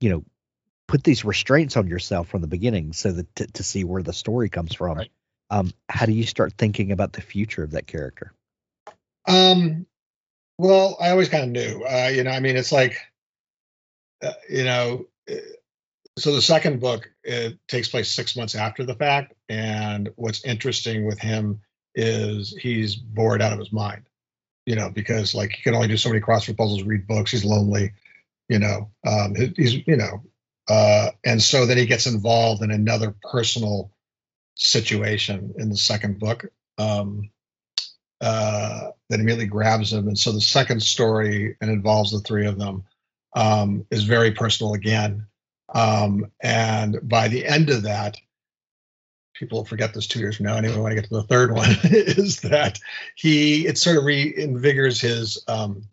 [0.00, 0.24] you know
[0.88, 4.14] put these restraints on yourself from the beginning so that to, to see where the
[4.14, 5.12] story comes from Right.
[5.50, 8.32] um how do you start thinking about the future of that character
[9.26, 9.86] Um,
[10.58, 11.84] well, I always kind of knew.
[11.84, 12.98] Uh, you know, I mean, it's like,
[14.22, 15.34] uh, you know, uh,
[16.18, 21.06] so the second book it takes place six months after the fact, and what's interesting
[21.06, 21.60] with him
[21.94, 24.04] is he's bored out of his mind.
[24.66, 27.30] You know, because like he can only do so many crossword puzzles, read books.
[27.32, 27.92] He's lonely.
[28.48, 30.22] You know, um, he's you know,
[30.68, 33.92] uh, and so then he gets involved in another personal
[34.54, 36.46] situation in the second book.
[36.78, 37.30] Um,
[38.20, 40.08] uh, that immediately grabs him.
[40.08, 42.84] And so the second story, and involves the three of them,
[43.36, 45.26] um, is very personal again.
[45.74, 48.16] Um, and by the end of that,
[49.34, 51.70] people forget this two years from now anyway when I get to the third one,
[51.84, 52.80] is that
[53.14, 55.84] he it sort of reinvigorates his um,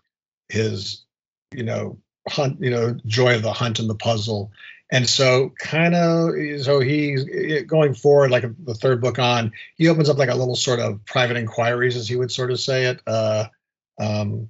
[0.50, 1.04] his
[1.54, 4.52] you know hunt you know joy of the hunt and the puzzle.
[4.92, 7.26] And so, kind of, so he's
[7.64, 11.04] going forward, like the third book on, he opens up like a little sort of
[11.06, 13.46] private inquiries, as he would sort of say it, uh,
[14.00, 14.50] um,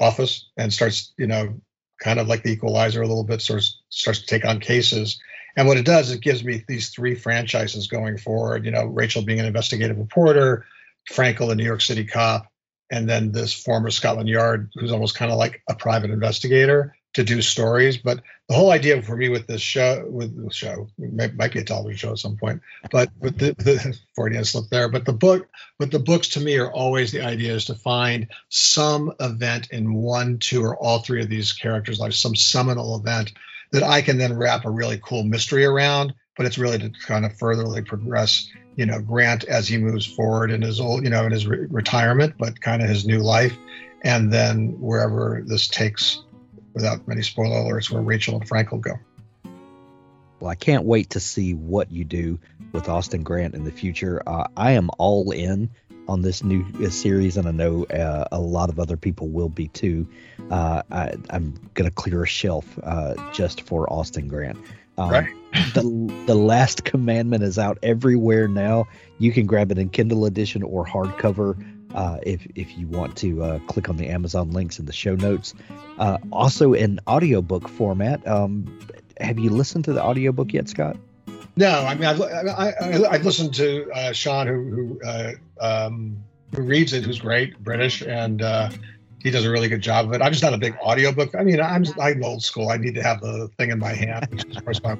[0.00, 1.60] office, and starts, you know,
[2.02, 5.20] kind of like the equalizer a little bit, sort of starts to take on cases.
[5.54, 8.64] And what it does, it gives me these three franchises going forward.
[8.64, 10.64] You know, Rachel being an investigative reporter,
[11.12, 12.50] Frankel, a New York City cop,
[12.90, 17.24] and then this former Scotland Yard, who's almost kind of like a private investigator to
[17.24, 17.96] do stories.
[17.96, 21.60] But the whole idea for me with this show, with the show, might, might be
[21.60, 22.60] a television show at some point,
[22.90, 24.88] but with the, the Freudian slip there.
[24.88, 25.48] But the book,
[25.78, 29.94] but the books to me are always the idea is to find some event in
[29.94, 33.32] one, two, or all three of these characters' lives, some seminal event
[33.72, 36.14] that I can then wrap a really cool mystery around.
[36.36, 40.50] But it's really to kind of furtherly progress, you know, Grant as he moves forward
[40.50, 43.56] in his old, you know, in his re- retirement, but kind of his new life,
[44.02, 46.23] and then wherever this takes
[46.74, 48.98] without many spoiler alerts, where Rachel and Frank will go.
[50.40, 52.38] Well, I can't wait to see what you do
[52.72, 54.22] with Austin Grant in the future.
[54.26, 55.70] Uh, I am all in
[56.06, 59.48] on this new uh, series, and I know uh, a lot of other people will
[59.48, 60.06] be too.
[60.50, 64.58] Uh, I, I'm going to clear a shelf uh, just for Austin Grant.
[64.98, 65.28] Um, Right.
[65.74, 68.86] the The Last Commandment is out everywhere now.
[69.18, 71.56] You can grab it in Kindle edition or hardcover.
[71.94, 75.14] Uh, if if you want to uh, click on the Amazon links in the show
[75.14, 75.54] notes,
[75.98, 78.26] uh, also in audiobook format.
[78.26, 78.78] Um,
[79.20, 80.96] have you listened to the audiobook yet, Scott?
[81.56, 82.72] No, I mean I've I,
[83.10, 86.24] I've listened to uh, Sean who who uh, um,
[86.54, 88.70] who reads it, who's great, British, and uh,
[89.24, 90.20] he does a really good job of it.
[90.20, 91.34] I'm just not a big audiobook.
[91.34, 92.68] I mean, I'm I'm old school.
[92.68, 94.98] I need to have the thing in my hand, which is of course why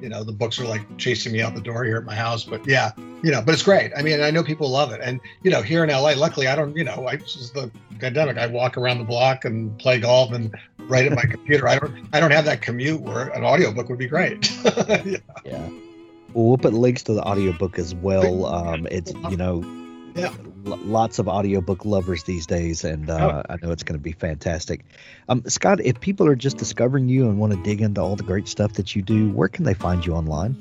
[0.00, 2.42] you know the books are like chasing me out the door here at my house.
[2.42, 3.92] But yeah, you know, but it's great.
[3.94, 6.56] I mean, I know people love it, and you know, here in LA, luckily I
[6.56, 6.74] don't.
[6.74, 7.70] You know, I this is the
[8.00, 8.38] pandemic.
[8.38, 10.54] I walk around the block and play golf and
[10.88, 11.68] write at my computer.
[11.68, 14.50] I don't I don't have that commute where an audiobook would be great.
[15.04, 15.18] Yeah.
[15.44, 15.68] Yeah.
[16.32, 18.46] Well, we'll put links to the audiobook as well.
[18.46, 19.62] Um, it's you know,
[20.16, 20.32] Yeah.
[20.64, 24.84] Lots of audiobook lovers these days, and uh, I know it's going to be fantastic.
[25.28, 28.24] Um, Scott, if people are just discovering you and want to dig into all the
[28.24, 30.60] great stuff that you do, where can they find you online?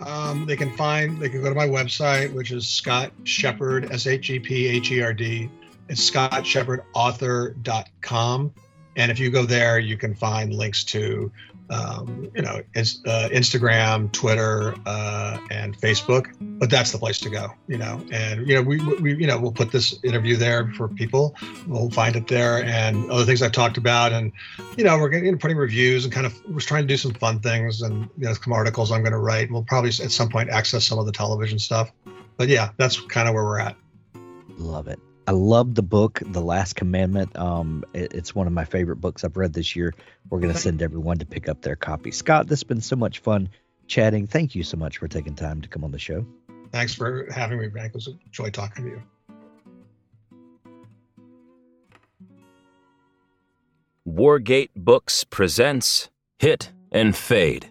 [0.00, 4.06] Um, they can find, they can go to my website, which is Scott Shepherd, S
[4.06, 5.50] H E P H E R D.
[5.88, 8.54] It's scottshepherdauthor.com.
[8.94, 11.32] And if you go there, you can find links to,
[11.72, 16.34] um, you know, uh, Instagram, Twitter, uh, and Facebook.
[16.40, 18.04] But that's the place to go, you know.
[18.12, 21.34] And you know, we, we, you know, we'll put this interview there for people.
[21.66, 24.32] We'll find it there, and other things I've talked about, and
[24.76, 26.96] you know, we're getting you know, putting reviews and kind of we're trying to do
[26.96, 29.50] some fun things, and you know, some articles I'm going to write.
[29.50, 31.90] We'll probably at some point access some of the television stuff.
[32.36, 33.76] But yeah, that's kind of where we're at.
[34.58, 35.00] Love it.
[35.26, 37.36] I love the book, The Last Commandment.
[37.38, 39.94] Um, it- it's one of my favorite books I've read this year.
[40.30, 42.10] We're going to send everyone to pick up their copy.
[42.10, 43.48] Scott, this has been so much fun
[43.86, 44.26] chatting.
[44.26, 46.26] Thank you so much for taking time to come on the show.
[46.72, 47.88] Thanks for having me, Frank.
[47.90, 49.02] It was a joy talking to you.
[54.08, 57.68] Wargate Books presents Hit and Fade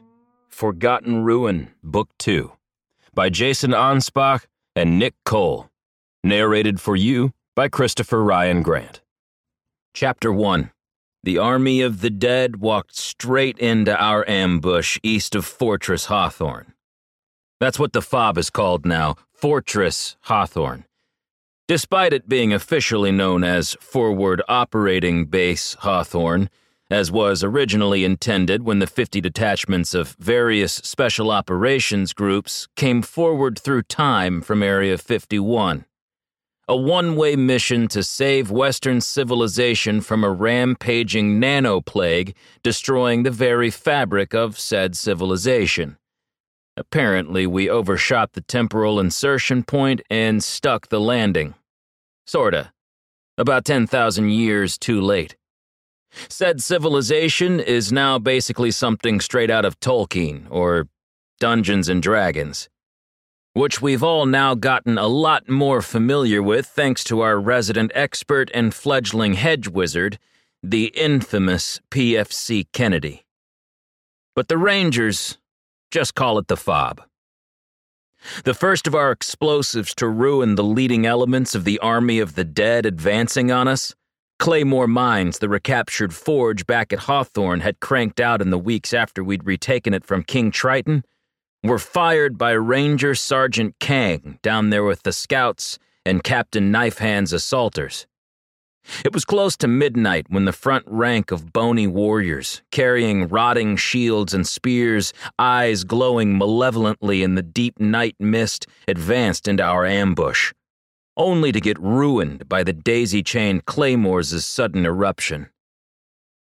[0.47, 2.51] Forgotten Ruin, Book 2
[3.13, 4.45] by Jason Anspach
[4.75, 5.69] and Nick Cole.
[6.23, 9.01] Narrated for you by Christopher Ryan Grant.
[9.93, 10.71] Chapter 1
[11.21, 16.73] The Army of the Dead walked straight into our ambush east of Fortress Hawthorne.
[17.59, 20.85] That's what the FOB is called now Fortress Hawthorne.
[21.67, 26.49] Despite it being officially known as Forward Operating Base Hawthorne,
[26.89, 33.59] as was originally intended when the 50 detachments of various special operations groups came forward
[33.59, 35.85] through time from Area 51.
[36.67, 42.33] A one way mission to save Western civilization from a rampaging nanoplague
[42.63, 45.97] destroying the very fabric of said civilization.
[46.77, 51.55] Apparently, we overshot the temporal insertion point and stuck the landing.
[52.25, 52.71] Sorta.
[53.37, 55.35] About 10,000 years too late.
[56.29, 60.87] Said civilization is now basically something straight out of Tolkien or
[61.39, 62.69] Dungeons and Dragons,
[63.53, 68.49] which we've all now gotten a lot more familiar with thanks to our resident expert
[68.53, 70.17] and fledgling hedge wizard,
[70.63, 73.25] the infamous PFC Kennedy.
[74.35, 75.37] But the Rangers
[75.91, 77.01] just call it the FOB.
[78.43, 82.43] The first of our explosives to ruin the leading elements of the army of the
[82.43, 83.95] dead advancing on us,
[84.39, 89.23] Claymore Mines, the recaptured forge back at Hawthorne, had cranked out in the weeks after
[89.23, 91.03] we'd retaken it from King Triton,
[91.63, 98.07] were fired by Ranger Sergeant Kang down there with the scouts and Captain Knifehand's assaulters.
[99.05, 104.33] It was close to midnight when the front rank of bony warriors, carrying rotting shields
[104.33, 110.51] and spears, eyes glowing malevolently in the deep night mist, advanced into our ambush,
[111.15, 115.49] only to get ruined by the daisy chained claymores' sudden eruption.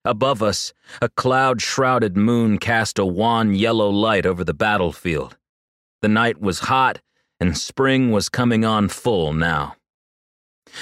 [0.04, 5.38] Above us, a cloud shrouded moon cast a wan yellow light over the battlefield.
[6.02, 7.00] The night was hot,
[7.40, 9.76] and spring was coming on full now.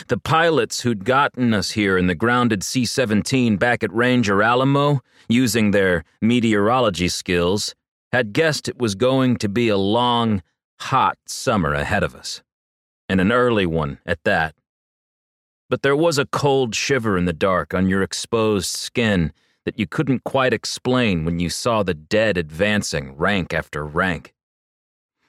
[0.09, 5.01] The pilots who'd gotten us here in the grounded C 17 back at Ranger Alamo,
[5.29, 7.75] using their meteorology skills,
[8.12, 10.43] had guessed it was going to be a long,
[10.81, 12.43] hot summer ahead of us.
[13.09, 14.55] And an early one at that.
[15.73, 19.33] But there was a cold shiver in the dark on your exposed skin
[19.64, 24.35] that you couldn't quite explain when you saw the dead advancing rank after rank.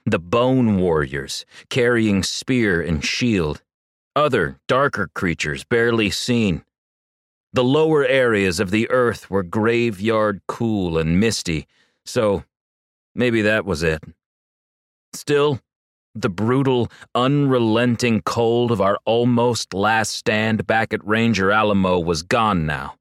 [0.05, 3.61] The bone warriors, carrying spear and shield,
[4.17, 6.65] other darker creatures barely seen.
[7.53, 11.67] The lower areas of the earth were graveyard cool and misty,
[12.03, 12.43] so
[13.15, 14.03] maybe that was it.
[15.13, 15.61] Still,
[16.15, 22.65] the brutal, unrelenting cold of our almost last stand back at Ranger Alamo was gone
[22.65, 22.95] now.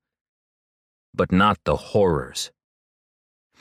[1.15, 2.51] But not the horrors.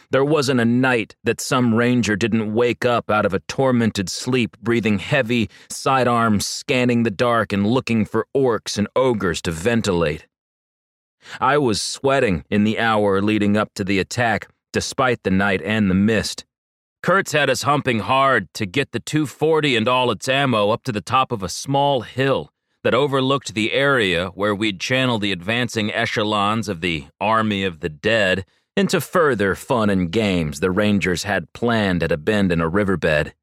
[0.10, 4.58] There wasn't a night that some ranger didn't wake up out of a tormented sleep,
[4.62, 10.28] breathing heavy, sidearms scanning the dark and looking for orcs and ogres to ventilate.
[11.40, 15.90] I was sweating in the hour leading up to the attack, despite the night and
[15.90, 16.46] the mist.
[17.04, 20.92] Kurtz had us humping hard to get the 240 and all its ammo up to
[20.92, 25.92] the top of a small hill that overlooked the area where we'd channel the advancing
[25.92, 28.46] echelons of the Army of the Dead
[28.78, 33.34] into further fun and games the Rangers had planned at a bend in a riverbed.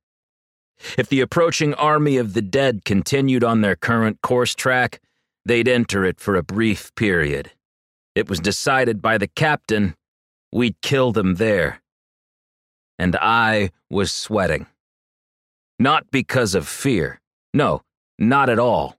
[0.96, 5.00] If the approaching Army of the Dead continued on their current course track,
[5.44, 7.50] they'd enter it for a brief period.
[8.14, 9.96] It was decided by the captain
[10.52, 11.80] we'd kill them there.
[12.98, 14.66] And I was sweating.
[15.78, 17.20] Not because of fear.
[17.54, 17.82] No,
[18.18, 18.96] not at all.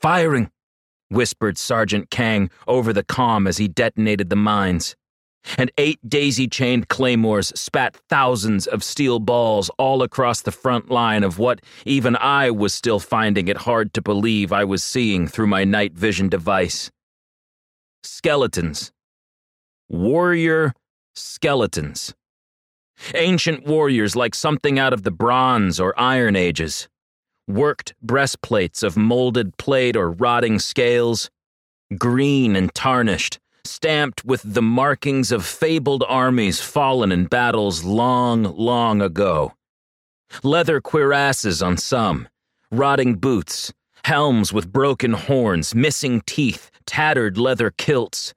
[0.00, 0.50] Firing,
[1.10, 4.96] whispered Sergeant Kang over the comm as he detonated the mines.
[5.58, 11.24] And eight daisy chained claymores spat thousands of steel balls all across the front line
[11.24, 15.48] of what even I was still finding it hard to believe I was seeing through
[15.48, 16.90] my night vision device.
[18.04, 18.92] Skeletons.
[19.88, 20.74] Warrior
[21.14, 22.14] skeletons.
[23.14, 26.88] Ancient warriors like something out of the Bronze or Iron Ages.
[27.48, 31.30] Worked breastplates of molded plate or rotting scales.
[31.98, 39.02] Green and tarnished, stamped with the markings of fabled armies fallen in battles long, long
[39.02, 39.52] ago.
[40.42, 42.28] Leather cuirasses on some,
[42.70, 43.72] rotting boots,
[44.04, 48.32] helms with broken horns, missing teeth, tattered leather kilts,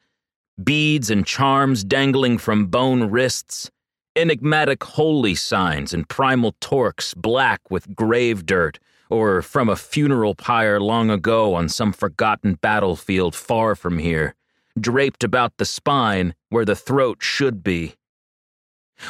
[0.62, 3.70] beads and charms dangling from bone wrists,
[4.16, 10.80] enigmatic holy signs and primal torques black with grave dirt, or from a funeral pyre
[10.80, 14.36] long ago on some forgotten battlefield far from here,
[14.80, 17.96] draped about the spine where the throat should be.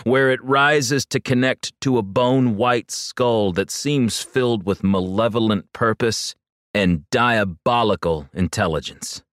[0.04, 5.72] Where it rises to connect to a bone white skull that seems filled with malevolent
[5.74, 6.36] purpose
[6.74, 9.24] and diabolical intelligence.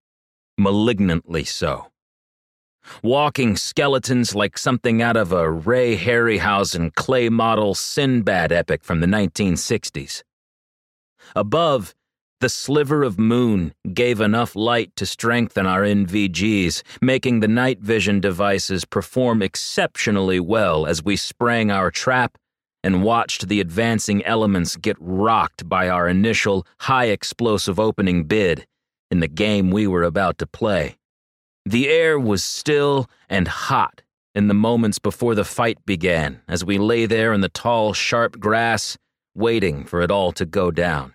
[0.59, 1.91] Malignantly so
[3.03, 9.09] walking skeletons like something out of a Ray Harryhausen clay model Sinbad epic from the
[9.09, 10.22] 1960s.
[11.34, 11.94] Above,
[12.40, 18.20] the sliver of moon gave enough light to strengthen our NVGs, making the night vision
[18.20, 22.38] devices perform exceptionally well as we sprang our trap
[22.84, 28.66] and watched the advancing elements get rocked by our initial high explosive opening bid
[29.11, 30.96] in the game we were about to play.
[31.65, 34.03] The air was still and hot
[34.35, 38.41] in the moments before the fight began as we lay there in the tall, sharp
[38.41, 38.97] grass,
[39.35, 41.15] waiting for it all to go down.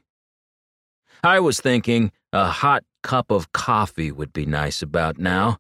[1.24, 5.58] I was thinking a hot cup of coffee would be nice about now,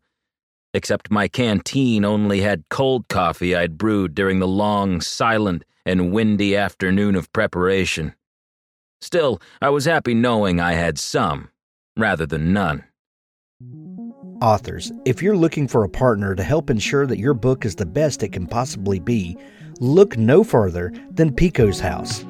[0.73, 6.55] except my canteen only had cold coffee I'd brewed during the long, silent, and windy
[6.55, 8.13] afternoon of preparation.
[9.01, 11.49] Still, I was happy knowing I had some,
[11.95, 12.83] rather than none.
[14.41, 17.87] Authors, if you're looking for a partner to help ensure that your book is the
[17.87, 19.35] best it can possibly be,
[19.79, 22.23] look no further than Pikko's House.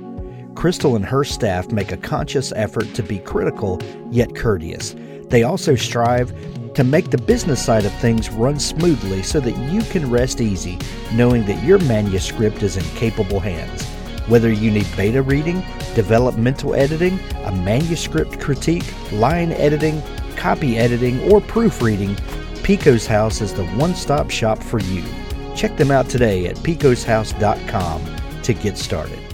[0.55, 4.95] Crystal and her staff make a conscious effort to be critical yet courteous.
[5.30, 6.34] They also strive
[6.76, 10.80] to make the business side of things run smoothly so that you can rest easy
[11.14, 13.86] knowing that your manuscript is in capable hands.
[14.28, 15.63] Whether you need beta reading,
[15.95, 20.01] developmental editing, a manuscript critique, line editing,
[20.36, 22.15] copy editing, or proofreading,
[22.63, 25.03] Pikko's House is the one stop shop for you.
[25.55, 29.26] Check them out today at pikkoshouse.com to get started.